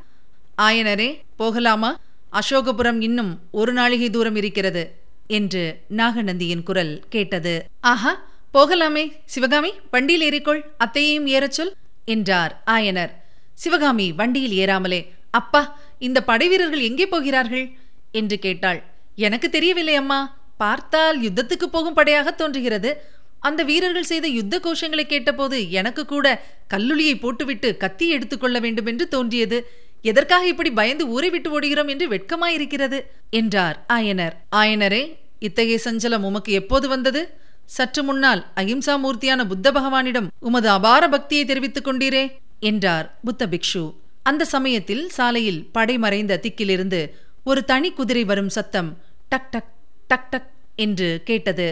ஆயனரே 0.62 1.10
போகலாமா? 1.36 2.00
அசோகபுரம் 2.31 3.01
இன்னும் 3.01 3.39
ஒரு 3.51 3.74
நாளிகை 3.74 4.10
தூரம் 4.10 4.36
இருக்கிறது 4.36 4.84
என்று 5.27 5.81
நாகநந்தியின் 5.98 6.63
குரல் 6.63 7.03
கேட்டது. 7.10 7.65
ஆஹா 7.79 8.27
போகலாமே 8.53 9.12
சிவகாமி 9.25 9.72
வண்டியில் 9.91 10.25
ஏறிக்கொள் 10.29 10.62
அத்தையையும் 10.86 11.25
ஏறச் 11.25 11.57
சொல் 11.57 11.74
என்றார் 12.05 12.62
ஆயனர். 12.65 13.12
சிவகாமி 13.53 14.12
வண்டியில் 14.12 14.57
ஏறாமலே 14.65 15.01
அப்பா 15.31 15.79
இந்த 16.00 16.24
படைவீரர்கள் 16.24 16.79
எங்கே 16.79 17.07
போகிறார்கள்? 17.07 17.65
என்று 18.12 18.39
கேட்டாள். 18.39 18.84
எனக்கு 19.15 19.50
தெரியவில்லை 19.50 19.95
அம்மா. 19.95 20.19
பார்த்தால் 20.58 21.22
யுத்தத்துக்கு 21.22 21.64
போகும் 21.64 21.94
படையாக 21.94 22.32
தோன்றுகிறது. 22.32 23.02
அந்த 23.40 23.64
வீரர்கள் 23.64 24.04
செய்த 24.04 24.28
யுத்த 24.28 24.60
கோஷங்களை 24.60 25.04
கேட்டபோது 25.04 25.72
எனக்கு 25.72 26.06
கூட 26.06 26.44
கல்லுளியை 26.74 27.20
போட்டுவிட்டு 27.20 27.78
கத்தி 27.78 28.10
எடுத்துக்கொள்ள 28.10 28.60
வேண்டும் 28.60 28.86
என்று 28.86 29.08
தோன்றியது. 29.08 29.68
எதற்காக 30.02 30.48
இப்படி 30.48 30.72
பயந்து 30.72 31.08
ஊரை 31.08 31.30
விட்டு 31.30 31.60
ஓடுகிறோம் 31.60 31.88
என்று 31.88 32.08
வெட்கமாயிருக்கிறது? 32.08 33.00
என்றார் 33.30 33.86
ஆயனர். 33.94 34.36
ஆயனரே 34.56 35.04
இத்தகைய 35.40 35.80
சஞ்சலம் 35.84 36.26
உமக்கு 36.30 36.52
எப்போது 36.52 36.88
வந்தது? 36.88 37.22
சற்று 37.66 38.04
முன்னால் 38.04 38.42
அகிம்சா 38.56 38.96
மூர்த்தியான 38.98 39.46
புத்த 39.46 39.72
பகவானிடம் 39.72 40.28
உமது 40.40 40.70
அபார 40.70 41.10
பக்தியை 41.10 41.46
தெரிவித்துக் 41.46 41.88
கொண்டீரே 41.88 42.32
என்றார் 42.60 43.20
புத்த 43.24 43.46
பிக்ஷு. 43.46 43.94
அந்த 44.24 44.46
சமயத்தில் 44.46 45.10
சாலையில் 45.10 45.66
படை 45.72 45.98
மறைந்த 45.98 46.40
திக்கிலிருந்து 46.44 47.02
ஒரு 47.44 47.64
தனி 47.64 47.92
குதிரை 47.92 48.24
வரும் 48.24 48.50
சத்தம் 48.50 48.98
டக் 49.30 49.50
டக் 49.52 49.72
டக் 50.08 50.30
டக் 50.30 50.50
என்று 50.76 51.10
கேட்டது. 51.24 51.68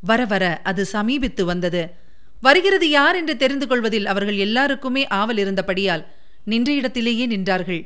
வர 0.00 0.24
வர 0.24 0.44
அது 0.62 0.84
சமீபித்து 0.84 1.44
வந்தது. 1.44 1.82
வருகிறது 2.40 2.86
யார் 2.88 3.16
என்று 3.16 3.36
தெரிந்து 3.36 3.66
கொள்வதில் 3.66 4.06
அவர்கள் 4.06 4.36
எல்லாருக்குமே 4.36 5.06
ஆவல் 5.20 5.36
இருந்தபடியால் 5.36 6.04
நின்ற 6.44 6.72
இடத்திலேயே 6.72 7.26
நின்றார்கள். 7.26 7.82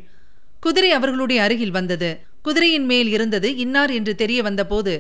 குதிரை 0.61 0.91
அவர்களுடைய 0.91 1.43
அருகில் 1.43 1.71
வந்தது. 1.71 2.11
குதிரையின் 2.43 2.87
மேல் 2.87 3.09
இருந்தது 3.09 3.49
இன்னார் 3.57 3.91
என்று 3.91 4.15
தெரிய 4.15 4.43
வந்தபோது 4.43 4.95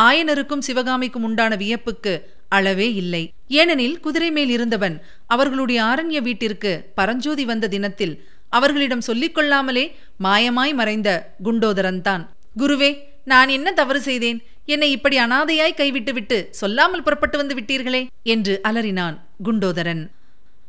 ஆயனருக்கும் 0.00 0.64
சிவகாமிக்கும் 0.68 1.22
உண்டான 1.22 1.56
வியப்புக்கு 1.56 2.14
அளவே 2.48 2.88
இல்லை. 2.94 3.22
ஏனெனில் 3.48 4.00
குதிரை 4.00 4.30
மேல் 4.30 4.48
இருந்தவன் 4.48 4.96
அவர்களுடைய 5.26 5.78
ஆரண்ய 5.82 6.18
வீட்டிற்கு 6.22 6.72
பரஞ்சோதி 6.94 7.44
வந்த 7.44 7.68
தினத்தில் 7.68 8.14
அவர்களிடம் 8.48 9.00
சொல்லிக் 9.00 9.34
கொள்ளாமலே 9.34 9.84
மாயமாய் 10.24 10.74
மறைந்த 10.74 11.10
குண்டோதரன் 11.44 12.00
தான் 12.00 12.24
குருவே 12.56 12.90
நான் 13.26 13.48
என்ன 13.48 13.72
தவறு 13.72 14.00
செய்தேன்? 14.00 14.42
என்னை 14.64 14.90
இப்படி 14.90 15.18
அனாதையாய் 15.18 15.74
கைவிட்டுவிட்டு 15.74 16.48
சொல்லாமல் 16.50 17.02
புறப்பட்டு 17.02 17.36
வந்து 17.36 17.54
விட்டீர்களே? 17.54 18.06
என்று 18.22 18.60
அலறினான் 18.64 19.18
குண்டோதரன். 19.44 20.10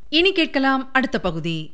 இனி 0.09 0.31
கேட்கலாம் 0.31 0.89
அடுத்த 0.93 1.19
பகுதி. 1.19 1.73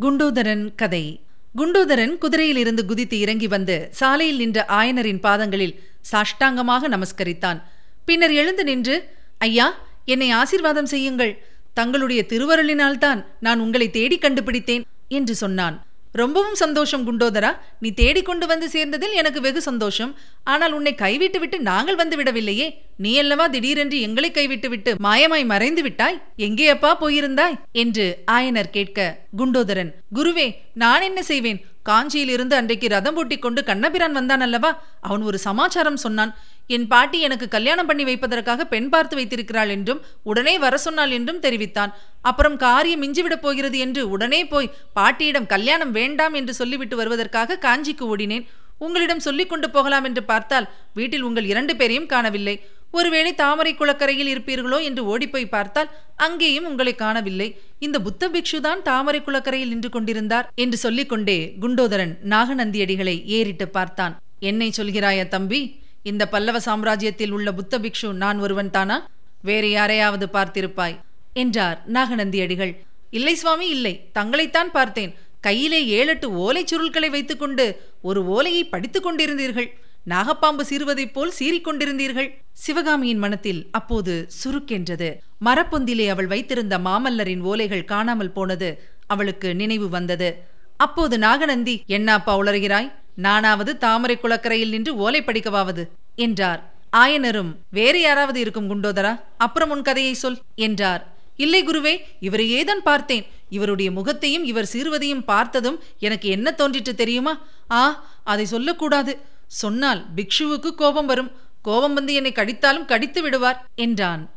குண்டோதரன் 0.00 0.74
கதை. 0.76 1.20
குண்டோதரன் 1.56 2.18
குதிரையிலிருந்து 2.20 2.84
குதித்து 2.84 3.18
இறங்கி 3.18 3.46
வந்து 3.46 3.88
சாலையில் 3.90 4.36
நின்ற 4.36 4.64
ஆயனரின் 4.68 5.20
பாதங்களில் 5.20 5.80
சாஷ்டாங்கமாக 6.12 6.88
நமஸ்கரித்தான். 6.88 7.62
பின்னர் 8.04 8.32
எழுந்து 8.32 8.64
நின்று 8.64 9.08
ஐயா 9.38 9.78
என்னை 10.04 10.32
ஆசிர்வாதம் 10.32 10.92
செய்யுங்கள். 10.94 11.42
தங்களுடைய 11.74 12.24
திருவருளினால்தான் 12.28 13.24
நான் 13.40 13.60
உங்களை 13.60 13.90
தேடி 13.90 14.18
கண்டுபிடித்தேன் 14.18 14.84
என்று 15.08 15.34
சொன்னான். 15.34 15.86
ரொம்பவும் 16.12 16.54
சந்தோஷம் 16.54 17.04
குண்டோதரா. 17.08 17.58
நீ 17.80 17.90
தேடிக்கொண்டு 17.90 18.46
வந்து 18.46 18.66
சேர்ந்ததில் 18.66 19.12
எனக்கு 19.12 19.40
வெகு 19.40 19.62
சந்தோஷம். 19.62 20.16
ஆனால் 20.44 20.72
உன்னை 20.72 20.94
கைவிட்டு 20.94 21.38
விட்டு 21.38 21.60
நாங்கள் 21.60 21.94
வந்து 21.94 22.22
விடவில்லையே. 22.22 22.70
நீ 22.96 23.18
அல்லவா 23.18 23.46
திடீரென்று 23.46 24.00
எங்களை 24.00 24.30
கைவிட்டு 24.30 24.68
விட்டு 24.68 24.94
மாயமாய் 25.02 25.44
மறைந்து 25.44 25.82
விட்டாய்? 25.82 26.22
எங்கேயப்பா 26.36 26.94
போயிருந்தாய்? 27.00 27.58
என்று 27.72 28.22
ஆயனர் 28.32 28.70
கேட்க 28.70 29.18
குண்டோதரன் 29.36 29.94
குருவே 30.14 30.54
நான் 30.74 31.02
என்ன 31.02 31.22
செய்வேன்? 31.22 31.64
காஞ்சியிலிருந்து 31.84 32.54
அன்றைக்கு 32.54 32.88
ரதம் 32.88 33.14
பூட்டிக் 33.14 33.42
கொண்டு 33.42 33.64
கண்ணபிரான் 33.64 34.12
வந்தான் 34.12 34.40
அல்லவா? 34.40 34.82
அவன் 35.00 35.22
ஒரு 35.22 35.38
சமாச்சாரம் 35.38 35.96
சொன்னான். 35.96 36.36
என் 36.66 36.86
பாட்டி 36.86 37.20
எனக்கு 37.20 37.48
கல்யாணம் 37.48 37.86
பண்ணி 37.86 38.04
வைப்பதற்காக 38.04 38.64
பெண் 38.64 38.88
பார்த்து 38.88 39.16
வைத்திருக்கிறாள் 39.16 39.68
என்றும் 39.68 40.00
உடனே 40.22 40.58
வர 40.58 40.76
சொன்னாள் 40.76 41.10
என்றும் 41.10 41.40
தெரிவித்தான். 41.40 41.94
அப்புறம் 42.22 42.56
காரியம் 42.56 43.02
மிஞ்சிவிடப் 43.02 43.44
போகிறது 43.46 43.78
என்று 43.78 44.10
உடனே 44.10 44.46
போய் 44.46 44.72
பாட்டியிடம் 44.92 45.46
கல்யாணம் 45.46 45.90
வேண்டாம் 45.90 46.34
என்று 46.34 46.54
சொல்லிவிட்டு 46.54 46.96
வருவதற்காக 46.96 47.58
காஞ்சிக்கு 47.62 48.06
ஓடினேன். 48.16 48.46
உங்களிடம் 48.78 49.20
சொல்லிக் 49.20 49.48
கொண்டு 49.48 49.70
போகலாம் 49.70 50.04
என்று 50.04 50.22
பார்த்தால் 50.22 50.68
வீட்டில் 50.94 51.20
உங்கள் 51.20 51.44
இரண்டு 51.44 51.76
பேரையும் 51.76 52.06
காணவில்லை. 52.06 52.60
ஒருவேளை 52.90 53.34
தாமரை 53.34 53.74
குளக்கரையில் 53.74 54.30
இருப்பீர்களோ 54.34 54.82
என்று 54.82 55.04
ஓடிப்போய் 55.04 55.46
பார்த்தால் 55.46 55.90
அங்கேயும் 56.16 56.66
உங்களை 56.66 56.94
காணவில்லை. 56.94 57.48
இந்த 57.78 58.00
புத்த 58.00 58.28
பிக்ஷுதான் 58.28 58.82
தாமரை 58.82 59.20
குளக்கரையில் 59.20 59.68
நின்று 59.68 59.88
கொண்டிருந்தார் 59.88 60.52
என்று 60.54 60.76
சொல்லிக்கொண்டே 60.76 61.54
குண்டோதரன் 61.60 62.14
நாகநந்தியடிகளை 62.28 63.24
ஏறிட்டு 63.24 63.68
பார்த்தான். 63.68 64.16
என்னை 64.40 64.72
சொல்கிறாயா 64.76 65.28
தம்பி? 65.28 65.80
இந்த 66.02 66.28
பல்லவ 66.28 66.58
சாம்ராஜ்யத்தில் 66.58 67.30
உள்ள 67.30 67.52
புத்த 67.52 67.78
பிக்ஷு 67.78 68.12
நான் 68.12 68.38
ஒருவன் 68.38 68.70
தானா? 68.70 69.06
வேறு 69.42 69.70
யாரையாவது 69.70 70.28
பார்த்திருப்பாய்? 70.32 70.96
என்றார் 71.32 71.82
நாகநந்தியடிகள். 71.92 72.76
இல்லை 73.10 73.34
சுவாமி 73.34 73.68
இல்லை. 73.68 74.10
தங்களைத்தான் 74.14 74.70
பார்த்தேன். 74.72 75.14
கையிலே 75.40 75.86
ஏழெட்டு 75.86 76.30
ஓலைச் 76.30 76.74
சுருள்களை 76.74 77.10
வைத்துக்கொண்டு 77.10 77.80
ஒரு 78.02 78.26
ஓலையை 78.26 78.64
படித்துக் 78.64 79.06
கொண்டிருந்தீர்கள். 79.06 79.70
நாகப்பாம்பு 80.08 80.60
சீறுவதைப் 80.70 81.12
போல் 81.12 81.32
சீறிக்கொண்டிருந்தீர்கள் 81.38 82.34
சிவகாமியின் 82.52 83.18
மனத்தில் 83.18 83.68
அப்போது 83.70 84.28
சுருக்கென்றது. 84.44 85.16
மரப்பொந்திலே 85.44 86.08
அவள் 86.08 86.26
வைத்திருந்த 86.26 86.78
மாமல்லரின் 86.78 87.42
ஓலைகள் 87.42 87.84
காணாமல் 87.84 88.32
போனது 88.32 88.82
அவளுக்கு 89.06 89.54
நினைவு 89.54 89.88
வந்தது. 89.88 90.42
அப்போது 90.76 91.18
நாகநந்தி 91.18 91.82
என்னாப்பா 91.88 92.32
உளறுகிறாய்? 92.40 92.92
நானாவது 93.14 93.78
தாமரை 93.78 94.16
குளக்கரையில் 94.16 94.68
நின்று 94.68 94.96
ஓலை 94.96 95.22
படிக்கவாவது? 95.22 95.88
என்றார். 96.14 96.74
ஆயனரும் 96.96 97.54
வேறு 97.70 98.00
யாராவது 98.00 98.40
இருக்கும் 98.40 98.70
குண்டோதரா? 98.70 99.20
அப்புறம் 99.38 99.70
உன் 99.70 99.82
கதையை 99.82 100.14
சொல் 100.14 100.38
என்றார். 100.54 101.16
இல்லை 101.36 101.64
குருவே 101.64 102.00
இவரையேதான் 102.20 102.84
பார்த்தேன். 102.84 103.26
இவருடைய 103.48 103.90
முகத்தையும் 103.90 104.44
இவர் 104.44 104.70
சீர்வதையும் 104.72 105.24
பார்த்ததும் 105.24 105.78
எனக்கு 105.98 106.28
என்ன 106.28 106.54
தோன்றிட்டு 106.58 106.94
தெரியுமா? 106.94 107.34
ஆ 107.70 107.82
அதை 108.24 108.44
சொல்லக்கூடாது. 108.44 109.18
சொன்னால் 109.46 110.04
பிக்ஷுவுக்கு 110.16 110.70
கோபம் 110.74 111.06
வரும். 111.06 111.30
கோபம் 111.62 111.94
வந்து 111.94 112.14
என்னை 112.14 112.32
கடித்தாலும் 112.32 112.84
கடித்து 112.84 113.22
விடுவார் 113.22 113.60
என்றான். 113.74 114.30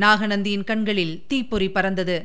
நாகநந்தியின் 0.00 0.64
கண்களில் 0.64 1.14
தீப்பொறி 1.26 1.68
பறந்தது. 1.70 2.16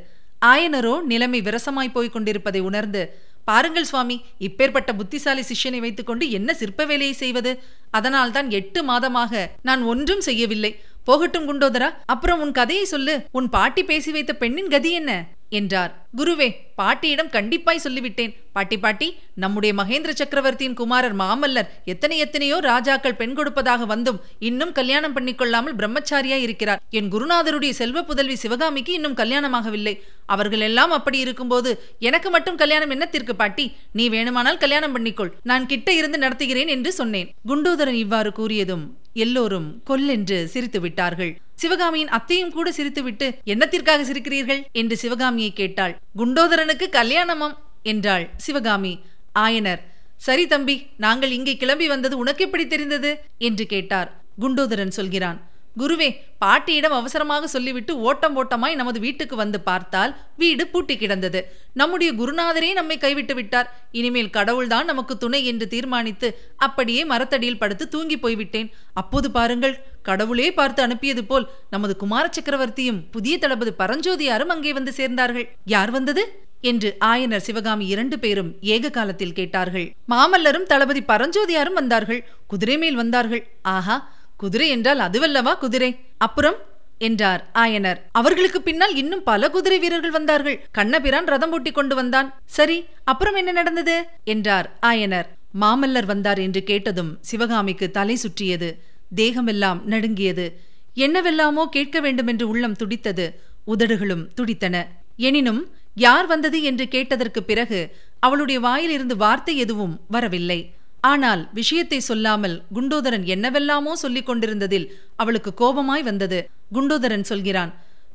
ஆயனரோ 0.45 1.01
நிலைமை 1.01 1.41
விரசமாய் 1.41 1.93
போய்க் 1.93 2.11
கொண்டிருப்பதை 2.11 2.59
உணர்ந்து 2.59 3.03
பாருங்கள் 3.45 3.83
சுவாமி 3.83 4.15
இப்பேற்பட்ட 4.39 4.89
புத்திசாலி 4.93 5.41
சிஷ்யனை 5.41 5.79
வைத்துக்கொண்டு 5.79 6.25
என்ன 6.29 6.53
சிற்ப 6.53 6.85
வேலையை 6.85 7.13
செய்வது? 7.13 7.51
அதனால்தான் 7.91 8.49
எட்டு 8.49 8.79
மாதமாக 8.89 9.49
நான் 9.61 9.81
ஒன்றும் 9.83 10.21
செய்யவில்லை. 10.21 10.71
போகட்டும் 11.03 11.47
குண்டோதரா 11.47 11.89
அப்புறம் 12.05 12.41
உன் 12.41 12.51
கதையை 12.51 12.85
சொல்லு. 12.85 13.15
உன் 13.31 13.49
பாட்டி 13.49 13.83
பேசி 13.83 14.11
வைத்த 14.11 14.33
பெண்ணின் 14.33 14.67
கதி 14.67 14.91
என்ன? 14.91 15.11
என்றார். 15.59 15.91
குருவே 16.19 16.47
பாட்டியிடம் 16.79 17.31
கண்டிப்பாய் 17.35 17.83
சொல்லிவிட்டேன். 17.85 18.33
பாட்டி 18.55 18.77
பாட்டி 18.83 19.07
நம்முடைய 19.43 19.71
மகேந்திர 19.79 20.11
சக்கரவர்த்தியின் 20.19 20.77
குமாரர் 20.79 21.15
மாமல்லர் 21.21 21.69
எத்தனை 21.93 22.15
எத்தனையோ 22.25 22.57
ராஜாக்கள் 22.69 23.17
பெண் 23.21 23.35
கொடுப்பதாக 23.37 23.85
வந்தும் 23.93 24.19
இன்னும் 24.49 24.73
கல்யாணம் 24.79 25.15
பண்ணிக்கொள்ளாமல் 25.17 25.77
பிரம்மச்சாரியா 25.79 26.37
இருக்கிறார். 26.45 26.81
என் 26.99 27.11
குருநாதருடைய 27.15 27.73
செல்வ 27.81 28.03
புதல்வி 28.09 28.37
சிவகாமிக்கு 28.43 28.93
இன்னும் 28.99 29.19
கல்யாணமாகவில்லை. 29.21 29.95
அவர்கள் 30.35 30.65
எல்லாம் 30.69 30.93
அப்படி 30.97 31.19
இருக்கும்போது 31.25 31.71
எனக்கு 32.09 32.29
மட்டும் 32.35 32.59
கல்யாணம் 32.63 32.93
என்னத்திற்கு 32.95 33.35
பாட்டி? 33.43 33.67
நீ 33.99 34.05
வேணுமானால் 34.09 34.61
கல்யாணம் 34.65 34.95
பண்ணிக்கொள். 34.95 35.33
நான் 35.51 35.69
கிட்ட 35.73 35.91
இருந்து 35.99 36.19
நடத்துகிறேன் 36.25 36.73
என்று 36.77 36.93
சொன்னேன். 37.01 37.31
குண்டோதரன் 37.51 38.01
இவ்வாறு 38.05 38.31
கூறியதும் 38.39 38.85
எல்லோரும் 39.23 39.65
கொல்லென்று 39.89 40.37
சிரித்து 40.53 40.79
விட்டார்கள் 40.85 41.33
சிவகாமியின் 41.63 42.13
அத்தையும் 42.17 42.53
கூட 42.57 42.67
சிரித்துவிட்டு 42.77 43.27
என்னத்திற்காக 43.53 44.01
சிரிக்கிறீர்கள்? 44.09 44.61
என்று 44.71 44.95
சிவகாமியை 45.03 45.51
கேட்டாள். 45.53 45.93
குண்டோதரனுக்கு 46.17 46.87
கல்யாணமாம் 46.99 47.57
என்றாள் 47.91 48.25
சிவகாமி. 48.45 48.93
ஆயனர் 49.39 49.81
சரி 50.25 50.43
தம்பி 50.47 50.75
நாங்கள் 51.03 51.31
இங்கே 51.37 51.53
கிளம்பி 51.61 51.87
வந்தது 51.87 52.15
உனக்கு 52.23 52.41
எப்படி 52.45 52.65
தெரிந்தது? 52.67 53.11
என்று 53.47 53.63
கேட்டார். 53.73 54.09
குண்டோதரன் 54.41 54.93
சொல்கிறான். 54.97 55.39
குருவே 55.77 56.07
பாட்டியிடம் 56.37 56.91
அவசரமாக 56.91 57.47
சொல்லிவிட்டு 57.47 57.93
ஓட்டம் 57.99 58.35
ஓட்டமாய் 58.35 58.75
நமது 58.75 58.99
வீட்டுக்கு 58.99 59.35
வந்து 59.35 59.59
பார்த்தால் 59.59 60.15
வீடு 60.37 60.67
பூட்டி 60.67 60.97
கிடந்தது. 60.97 61.39
நம்முடைய 61.73 62.13
குருநாதரே 62.13 62.73
நம்மை 62.73 62.97
கைவிட்டு 62.97 63.35
விட்டார். 63.35 63.69
இனிமேல் 63.91 64.29
கடவுள்தான் 64.29 64.85
நமக்கு 64.85 65.17
துணை 65.17 65.45
என்று 65.45 65.67
தீர்மானித்து 65.67 66.29
அப்படியே 66.57 67.05
மரத்தடியில் 67.05 67.57
படுத்து 67.57 67.87
தூங்கி 67.87 68.19
போய்விட்டேன். 68.19 68.71
அப்போது 68.93 69.31
பாருங்கள் 69.31 69.75
கடவுளே 70.01 70.53
பார்த்து 70.53 70.81
அனுப்பியது 70.83 71.23
போல் 71.23 71.49
நமது 71.69 71.95
குமார 71.95 72.29
சக்கரவர்த்தியும் 72.37 73.03
புதிய 73.11 73.37
தளபதி 73.37 73.71
பரஞ்சோதியாரும் 73.77 74.53
அங்கே 74.55 74.73
வந்து 74.73 74.93
சேர்ந்தார்கள். 74.97 75.47
யார் 75.65 75.91
வந்தது? 75.91 76.25
என்று 76.61 76.97
ஆயனர் 77.05 77.45
சிவகாமி 77.47 77.85
இரண்டு 77.87 78.19
பேரும் 78.19 78.51
ஏக 78.61 78.89
காலத்தில் 78.89 79.33
கேட்டார்கள். 79.33 79.87
மாமல்லரும் 80.09 80.63
தளபதி 80.63 81.01
பரஞ்சோதியாரும் 81.07 81.73
வந்தார்கள். 81.73 82.21
குதிரை 82.47 82.77
மேல் 82.77 82.95
வந்தார்கள். 82.95 83.47
ஆஹா 83.61 83.97
குதிரை 84.37 84.69
என்றால் 84.69 84.99
அதுவல்லவா 84.99 85.57
குதிரை? 85.57 85.99
அப்புறம்? 86.17 86.55
என்றார் 86.97 87.49
ஆயனர். 87.53 87.97
அவர்களுக்கு 88.11 88.61
பின்னால் 88.61 88.95
இன்னும் 88.95 89.23
பல 89.23 89.49
குதிரை 89.49 89.79
வீரர்கள் 89.79 90.11
வந்தார்கள். 90.11 90.65
கண்ணபிரான் 90.71 91.25
ரதம் 91.25 91.51
ஓட்டி 91.51 91.71
கொண்டு 91.71 91.95
வந்தான். 91.95 92.33
சரி 92.45 92.85
அப்புறம் 93.03 93.35
என்ன 93.35 93.51
நடந்தது? 93.51 94.05
என்றார் 94.23 94.77
ஆயனர். 94.81 95.25
மாமல்லர் 95.61 96.05
வந்தார் 96.05 96.39
என்று 96.39 96.63
கேட்டதும் 96.63 97.17
சிவகாமிக்கு 97.21 97.91
தலை 97.91 98.15
சுற்றியது. 98.15 98.83
தேகமெல்லாம் 99.15 99.81
நடுங்கியது. 99.83 100.59
என்னவெல்லாமோ 100.93 101.67
கேட்க 101.71 101.99
வேண்டுமென்று 101.99 102.47
உள்ளம் 102.47 102.75
துடித்தது. 102.75 103.39
உதடுகளும் 103.63 104.33
துடித்தன. 104.33 104.87
எனினும் 105.17 105.69
யார் 105.95 106.25
வந்தது 106.25 106.63
என்று 106.63 106.87
கேட்டதற்கு 106.87 107.43
பிறகு 107.43 107.95
அவளுடைய 108.19 108.59
வாயிலிருந்து 108.59 109.15
வார்த்தை 109.17 109.57
எதுவும் 109.57 109.99
வரவில்லை. 110.07 110.73
ஆனால் 111.03 111.41
விஷயத்தை 111.53 111.99
சொல்லாமல் 112.09 112.55
குண்டோதரன் 112.75 113.25
என்னவெல்லாமோ 113.33 113.93
சொல்லிக் 114.03 114.27
கொண்டிருந்ததில் 114.27 114.85
அவளுக்கு 115.21 115.51
கோபமாய் 115.61 116.03
வந்தது. 116.09 116.39
குண்டோதரன் 116.75 117.25
சொல்கிறான் 117.31 117.71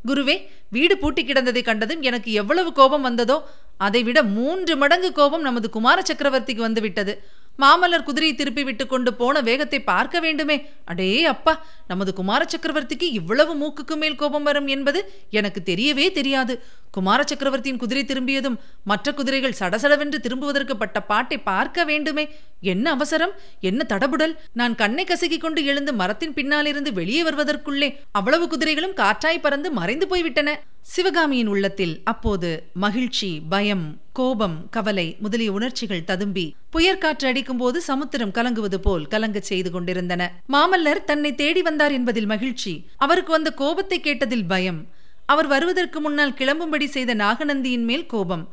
குருவே 0.08 0.36
வீடு 0.70 0.94
பூட்டி 0.98 1.22
கிடந்ததை 1.24 1.62
கண்டதும் 1.62 2.02
எனக்கு 2.08 2.30
எவ்வளவு 2.42 2.70
கோபம் 2.72 3.06
வந்ததோ 3.08 3.36
அதைவிட 3.86 4.18
மூன்று 4.36 4.74
மடங்கு 4.76 5.10
கோபம் 5.12 5.46
நமது 5.48 5.68
குமார 5.70 5.98
சக்கரவர்த்திக்கு 6.08 6.62
வந்துவிட்டது. 6.66 7.12
மாமல்லர் 7.62 8.06
குதிரையை 8.08 8.36
திருப்பி 8.36 8.64
விட்டு 8.64 8.86
கொண்டு 8.86 9.14
போன 9.14 9.40
வேகத்தை 9.40 9.78
பார்க்க 9.82 10.20
வேண்டுமே. 10.20 10.56
அடே 10.84 11.24
அப்பா 11.24 11.66
நமது 11.86 12.12
குமார 12.12 12.44
சக்கரவர்த்திக்கு 12.44 13.06
இவ்வளவு 13.18 13.52
மூக்குக்கு 13.62 13.96
மேல் 13.96 14.14
கோபம் 14.14 14.42
வரும் 14.42 14.66
என்பது 14.66 15.00
எனக்கு 15.30 15.62
தெரியவே 15.64 16.12
தெரியாது. 16.12 16.54
குமார 16.90 17.24
சக்கரவர்த்தியின் 17.26 17.78
குதிரை 17.78 18.04
திரும்பியதும் 18.04 18.58
மற்ற 18.84 19.14
குதிரைகள் 19.14 19.58
சடசடவென்று 19.58 20.20
திரும்புவதற்கு 20.20 20.76
பட்ட 20.76 21.02
பாட்டை 21.02 21.38
பார்க்க 21.38 21.84
வேண்டுமே. 21.84 22.24
என்ன 22.60 22.90
அவசரம்? 22.90 23.34
என்ன 23.60 23.86
தடபுடல்? 23.88 24.36
நான் 24.52 24.74
கண்ணை 24.74 25.04
கசக்கிக் 25.04 25.40
கொண்டு 25.40 25.64
எழுந்து 25.64 25.92
மரத்தின் 25.92 26.34
பின்னாலிருந்து 26.34 26.92
வெளியே 26.92 27.22
வருவதற்குள்ளே 27.22 27.90
அவ்வளவு 28.12 28.48
குதிரைகளும் 28.48 28.96
காற்றாய் 28.96 29.42
பறந்து 29.42 29.70
மறைந்து 29.70 30.08
போய்விட்டன. 30.08 30.60
சிவகாமியின் 30.84 31.46
உள்ளத்தில் 31.46 31.92
அப்போது 32.04 32.48
மகிழ்ச்சி 32.74 33.28
பயம் 33.48 33.84
கோபம் 34.12 34.56
கவலை 34.70 35.04
முதலிய 35.18 35.50
உணர்ச்சிகள் 35.52 36.04
ததும்பி 36.04 36.44
புயற்காற்று 36.70 37.26
அடிக்கும் 37.26 37.56
போது 37.56 37.78
சமுத்திரம் 37.80 38.32
கலங்குவது 38.32 38.78
போல் 38.78 39.04
கலங்கச் 39.06 39.48
செய்து 39.50 39.70
கொண்டிருந்தன. 39.70 40.22
மாமல்லர் 40.48 41.00
தன்னை 41.04 41.30
தேடி 41.34 41.62
வந்தார் 41.62 41.92
என்பதில் 41.92 42.26
மகிழ்ச்சி 42.26 42.72
அவருக்கு 42.96 43.32
வந்த 43.32 43.50
கோபத்தை 43.52 43.98
கேட்டதில் 44.00 44.46
பயம். 44.46 44.80
அவர் 45.26 45.46
வருவதற்கு 45.46 46.00
முன்னால் 46.00 46.36
கிளம்பும்படி 46.40 46.88
செய்த 46.96 47.14
நாகநந்தியின் 47.14 47.86
மேல் 47.90 48.06
கோபம். 48.06 48.44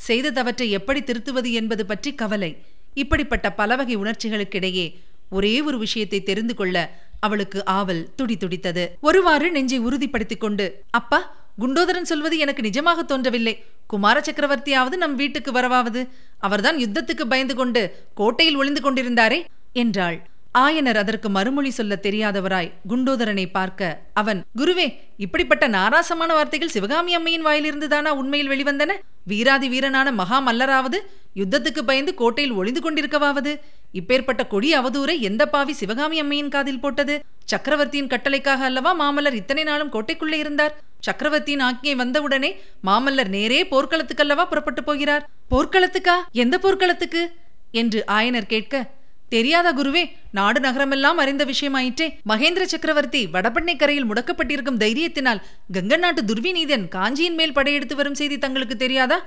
செய்த 0.00 0.30
தவற்றை 0.30 0.68
எப்படி 0.70 1.02
திருத்துவது 1.02 1.52
என்பது 1.52 1.86
பற்றி 1.86 2.12
கவலை. 2.14 2.50
இப்படிப்பட்ட 2.94 3.46
பலவகை 3.52 3.96
உணர்ச்சிகளுக்கிடையே 3.96 4.86
ஒரே 5.30 5.54
ஒரு 5.60 5.78
விஷயத்தை 5.78 6.22
தெரிந்து 6.22 6.54
கொள்ள 6.54 6.76
அவளுக்கு 7.20 7.60
ஆவல் 7.78 8.02
துடி 8.16 8.36
துடித்தது 8.36 8.84
ஒருவாறு 9.00 9.46
நெஞ்சை 9.50 9.78
உறுதிப்படுத்திக் 9.78 10.42
கொண்டு 10.44 10.66
அப்பா 10.90 11.20
குண்டோதரன் 11.58 12.10
சொல்வது 12.10 12.36
எனக்கு 12.38 12.62
நிஜமாக 12.62 13.00
தோன்றவில்லை. 13.04 13.54
குமார 13.86 14.16
சக்கரவர்த்தியாவது 14.20 14.96
நம் 15.02 15.14
வீட்டுக்கு 15.14 15.50
வரவாவது. 15.52 16.00
அவர்தான் 16.38 16.76
யுத்தத்துக்கு 16.76 17.24
பயந்து 17.32 17.54
கொண்டு 17.54 17.82
கோட்டையில் 18.14 18.56
ஒளிந்து 18.56 18.80
கொண்டிருந்தாரே 18.80 19.38
என்றாள். 19.82 20.16
ஆயனர் 20.58 20.98
அதற்கு 21.02 21.28
மறுமொழி 21.28 21.70
சொல்ல 21.70 21.94
தெரியாதவராய் 22.02 22.72
குண்டோதரனை 22.88 23.46
பார்க்க 23.52 24.00
அவன் 24.14 24.40
குருவே 24.58 24.86
இப்படிப்பட்ட 25.16 25.64
நாராசமான 25.68 26.30
வார்த்தைகள் 26.38 26.74
சிவகாமி 26.76 27.14
அம்மையின் 27.14 27.46
வாயிலிருந்துதானா 27.46 28.10
உண்மையில் 28.20 28.50
வெளிவந்தன? 28.52 28.92
வீராதி 29.26 29.68
வீரனான 29.68 30.08
மகா 30.12 30.38
மல்லராவது 30.48 30.98
யுத்தத்துக்கு 31.40 31.82
பயந்து 31.90 32.14
கோட்டையில் 32.14 32.56
ஒளிந்து 32.60 32.80
கொண்டிருக்கவாவது? 32.80 33.54
இப்பேற்பட்ட 33.98 34.42
கொடி 34.46 34.70
அவதூரை 34.78 35.16
எந்த 35.28 35.42
பாவி 35.46 35.72
சிவகாமி 35.72 36.18
அம்மையின் 36.18 36.52
காதில் 36.54 36.80
போட்டது? 36.80 37.16
சக்கரவர்த்தியின் 37.44 38.06
கட்டளைக்காக 38.06 38.64
அல்லவா 38.70 38.92
மாமல்லர் 39.00 39.38
இத்தனை 39.40 39.62
நாளும் 39.62 39.92
கோட்டைக்குள்ளே 39.92 40.38
இருந்தார்? 40.44 40.74
சக்கரவர்த்தியின் 41.00 41.64
ஆக்ஞை 41.64 41.94
வந்தவுடனே 41.96 42.50
மாமல்லர் 42.86 43.28
நேரே 43.28 43.60
போர்க்களத்துக்கல்லவா 43.72 44.44
புறப்பட்டு 44.44 44.84
போகிறார்? 44.84 45.24
போர்க்களத்துக்கா? 45.50 46.16
எந்த 46.32 46.58
போர்க்களத்துக்கு? 46.58 47.22
என்று 47.70 48.04
ஆயனர் 48.18 48.52
கேட்க 48.52 48.90
தெரியாத 49.28 49.68
குருவே 49.72 50.02
நாடு 50.30 50.60
நகரமெல்லாம் 50.60 51.20
அறிந்த 51.22 51.42
விஷயமாயிற்றே. 51.44 52.06
மகேந்திர 52.28 52.62
சக்கரவர்த்தி 52.62 53.22
வடபண்ணை 53.32 53.74
கரையில் 53.76 54.08
முடக்கப்பட்டிருக்கும் 54.10 54.80
தைரியத்தினால் 54.82 55.40
கங்க 55.72 55.96
நாட்டு 55.96 56.22
துர்விநீதன் 56.22 56.84
காஞ்சியின் 56.88 57.34
மேல் 57.34 57.52
படையெடுத்து 57.52 57.96
வரும் 57.96 58.18
செய்தி 58.20 58.38
தங்களுக்கு 58.38 58.76
தெரியாதா? 58.76 59.18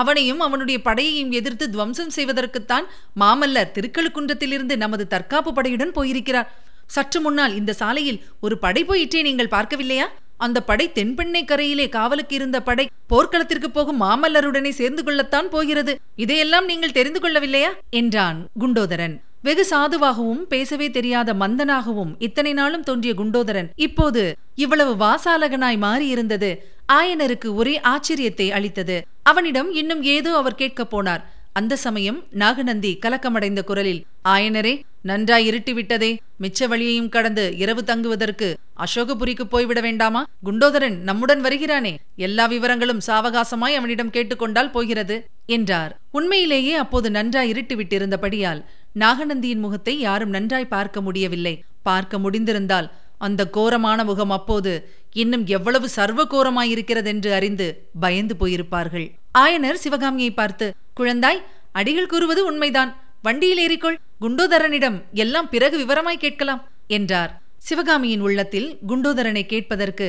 அவனையும் 0.00 0.40
அவனுடைய 0.40 0.78
படையையும் 0.84 1.30
எதிர்த்து 1.30 1.66
துவம்சம் 1.70 2.14
செய்வதற்குத்தான் 2.16 2.86
மாமல்லர் 3.20 3.74
திருக்கழுக்குன்றத்திலிருந்து 3.76 4.76
நமது 4.76 5.06
தற்காப்பு 5.06 5.52
படையுடன் 5.52 5.96
போயிருக்கிறார். 5.98 6.50
சற்று 6.86 7.20
முன்னால் 7.20 7.54
இந்த 7.56 7.72
சாலையில் 7.72 8.22
ஒரு 8.40 8.58
படை 8.58 8.84
போயிற்றே 8.84 9.22
நீங்கள் 9.22 9.54
பார்க்கவில்லையா? 9.56 10.06
அந்த 10.36 10.58
படை 10.62 10.86
தென்பெண்ணை 10.94 11.42
கரையிலே 11.44 11.88
காவலுக்கு 11.88 12.34
இருந்த 12.34 12.58
படை 12.62 12.84
போர்க்களத்திற்கு 13.06 13.70
போகும் 13.70 14.00
மாமல்லருடனே 14.00 14.72
சேர்ந்து 14.80 15.02
கொள்ளத்தான் 15.04 15.48
போகிறது. 15.48 15.92
இதையெல்லாம் 16.16 16.64
நீங்கள் 16.64 16.96
தெரிந்து 16.98 17.20
கொள்ளவில்லையா? 17.20 17.70
என்றான் 17.90 18.40
குண்டோதரன். 18.60 19.14
வெகு 19.42 19.64
சாதுவாகவும் 19.70 20.42
பேசவே 20.48 20.90
தெரியாத 20.90 21.30
மந்தனாகவும் 21.34 22.10
இத்தனை 22.18 22.52
நாளும் 22.52 22.82
தோன்றிய 22.82 23.12
குண்டோதரன். 23.14 23.68
இப்போது 23.76 24.22
இவ்வளவு 24.54 24.92
வாசாலகனாய் 25.04 25.78
மாறியிருந்தது. 25.84 26.50
ஆயனருக்கு 26.92 27.48
ஒரே 27.54 27.80
ஆச்சரியத்தை 27.84 28.46
அளித்தது. 28.50 28.96
அவனிடம் 29.22 29.70
இன்னும் 29.72 30.02
ஏதோ 30.14 30.30
அவர் 30.36 30.54
கேட்கப் 30.54 30.92
போனார். 30.94 31.22
அந்த 31.52 31.76
சமயம் 31.76 32.18
நாகநந்தி 32.32 32.98
கலக்கமடைந்த 33.02 33.60
குரலில் 33.64 34.04
ஆயனரே 34.28 34.72
நன்றாய் 35.02 35.48
இருட்டிவிட்டதே. 35.48 36.10
மிச்ச 36.40 36.68
வழியையும் 36.68 37.08
கடந்து 37.08 37.44
இரவு 37.56 37.82
தங்குவதற்கு 37.84 38.48
அசோகபுரிக்கு 38.76 39.44
போய்விட 39.44 39.80
வேண்டாமா? 39.80 40.22
குண்டோதரன் 40.44 40.96
நம்முடன் 40.98 41.42
வருகிறானே. 41.44 41.92
எல்லா 42.16 42.48
விவரங்களும் 42.48 43.04
சாவகாசமாய் 43.06 43.78
அவனிடம் 43.78 44.10
கேட்டுக்கொண்டால் 44.10 44.70
போகிறது 44.70 45.18
என்றார். 45.46 45.92
உண்மையிலேயே 46.10 46.74
அப்போது 46.74 47.10
நன்றாய் 47.10 47.52
இருட்டிவிட்டிருந்தபடியால் 47.52 48.62
நாகநந்தியின் 48.98 49.64
முகத்தை 49.66 49.98
யாரும் 49.98 50.30
நன்றாய் 50.30 50.72
பார்க்க 50.74 51.00
முடியவில்லை. 51.00 51.54
பார்க்க 51.82 52.18
முடிந்திருந்தால் 52.18 52.88
அந்த 53.18 53.42
கோரமான 53.48 54.04
முகம் 54.04 54.30
அப்போது 54.30 54.72
இன்னும் 55.12 55.44
எவ்வளவு 55.46 55.86
சர்வகோரமாயிருக்கிறதென்று 55.96 57.30
அறிந்து 57.38 57.66
பயந்து 58.00 58.34
போயிருப்பார்கள். 58.40 59.06
ஆயனர் 59.38 59.82
சிவகாமியை 59.84 60.32
பார்த்து 60.32 60.66
குழந்தாய் 61.00 61.40
அடிகள் 61.72 62.10
கூறுவது 62.12 62.42
உண்மைதான். 62.44 62.90
வண்டியில் 63.22 63.62
ஏறிக்கொள். 63.64 63.98
குண்டோதரனிடம் 64.20 64.98
எல்லாம் 65.22 65.48
பிறகு 65.48 65.76
விவரமாய் 65.82 66.22
கேட்கலாம் 66.24 66.62
என்றார். 66.96 67.32
சிவகாமியின் 67.58 68.20
உள்ளத்தில் 68.20 68.68
குண்டோதரனை 68.88 69.44
கேட்பதற்கு 69.46 70.06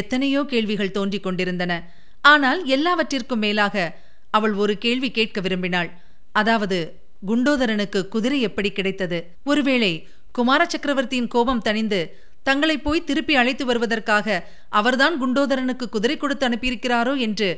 எத்தனையோ 0.00 0.40
கேள்விகள் 0.44 0.96
தோன்றிக் 0.96 1.22
கொண்டிருந்தன. 1.22 1.72
ஆனால் 2.22 2.60
எல்லாவற்றிற்கும் 2.66 3.42
மேலாக 3.44 3.76
அவள் 4.30 4.54
ஒரு 4.54 4.74
கேள்வி 4.78 5.10
கேட்க 5.10 5.40
விரும்பினாள். 5.40 5.90
அதாவது 6.32 6.78
குண்டோதரனுக்கு 7.26 8.00
குதிரை 8.08 8.40
எப்படி 8.40 8.70
கிடைத்தது? 8.72 9.18
ஒருவேளை 9.44 9.92
குமார 10.32 10.60
சக்கரவர்த்தியின் 10.64 11.32
கோபம் 11.34 11.62
தணிந்து 11.64 12.00
தங்களை 12.42 12.76
போய் 12.78 13.06
திருப்பி 13.08 13.34
அழைத்து 13.34 13.64
வருவதற்காக 13.66 14.36
அவர்தான் 14.80 15.16
குண்டோதரனுக்கு 15.22 15.86
குதிரை 15.88 16.16
கொடுத்து 16.16 16.44
அனுப்பியிருக்கிறாரோ 16.48 17.14
என்று 17.26 17.48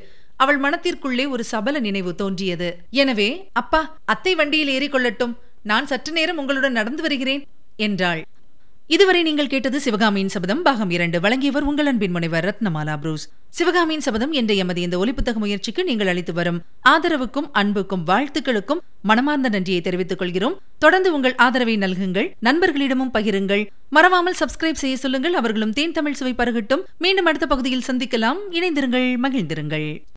அவள் 0.42 0.58
மனத்திற்குள்ளே 0.60 1.24
ஒரு 1.28 1.44
சபல 1.44 1.78
நினைவு 1.78 2.12
தோன்றியது. 2.14 2.68
எனவே 3.02 3.28
அப்பா 3.52 3.80
அத்தை 4.04 4.34
வண்டியில் 4.34 4.72
ஏறிக்கொள்ளட்டும். 4.76 5.34
நான் 5.62 5.86
சற்று 5.86 6.12
நேரம் 6.12 6.38
உங்களுடன் 6.38 6.78
நடந்து 6.80 7.02
வருகிறேன் 7.02 7.42
என்றாள். 7.76 8.22
இதுவரை 8.92 9.22
நீங்கள் 9.22 9.46
கேட்டது 9.46 9.80
சிவகாமியின் 9.80 10.28
சபதம். 10.28 10.62
பாகம் 10.62 10.90
இரண்டு. 10.90 11.20
வழங்கியவர் 11.20 11.62
உங்கள் 11.62 11.86
அன்பின் 11.86 12.10
முனைவர் 12.10 12.44
ரத்னமாலா 12.44 12.96
புரூஸ். 12.96 13.28
சிவகாமியின் 13.48 14.00
சபதம் 14.00 14.32
என்ற 14.32 14.54
எமது 14.54 14.80
இந்த 14.80 14.98
ஒலிப்புத்தக 14.98 15.34
முயற்சிக்கு 15.34 15.84
நீங்கள் 15.84 16.06
அளித்து 16.06 16.32
வரும் 16.32 16.62
ஆதரவுக்கும் 16.88 17.48
அன்புக்கும் 17.52 18.06
வாழ்த்துக்களுக்கும் 18.06 18.78
மனமார்ந்த 19.02 19.48
நன்றியை 19.48 19.80
தெரிவித்துக் 19.80 20.18
கொள்கிறோம். 20.18 20.60
தொடர்ந்து 20.78 21.14
உங்கள் 21.14 21.34
ஆதரவை 21.34 21.76
நல்குங்கள். 21.76 22.30
நண்பர்களிடமும் 22.42 23.14
பகிருங்கள். 23.14 23.66
மறவாமல் 23.88 24.34
சப்ஸ்கிரைப் 24.38 24.72
செய்ய 24.72 24.96
சொல்லுங்கள். 24.96 25.32
அவர்களும் 25.32 25.72
தேன் 25.72 25.92
தமிழ் 25.92 26.12
சுவை 26.12 26.34
பருகட்டும். 26.36 26.82
மீண்டும் 26.98 27.24
அடுத்த 27.24 27.46
பகுதியில் 27.46 27.82
சந்திக்கலாம். 27.86 28.36
இணைந்திருங்கள் 28.50 29.16
மகிழ்ந்திருங்கள். 29.22 30.02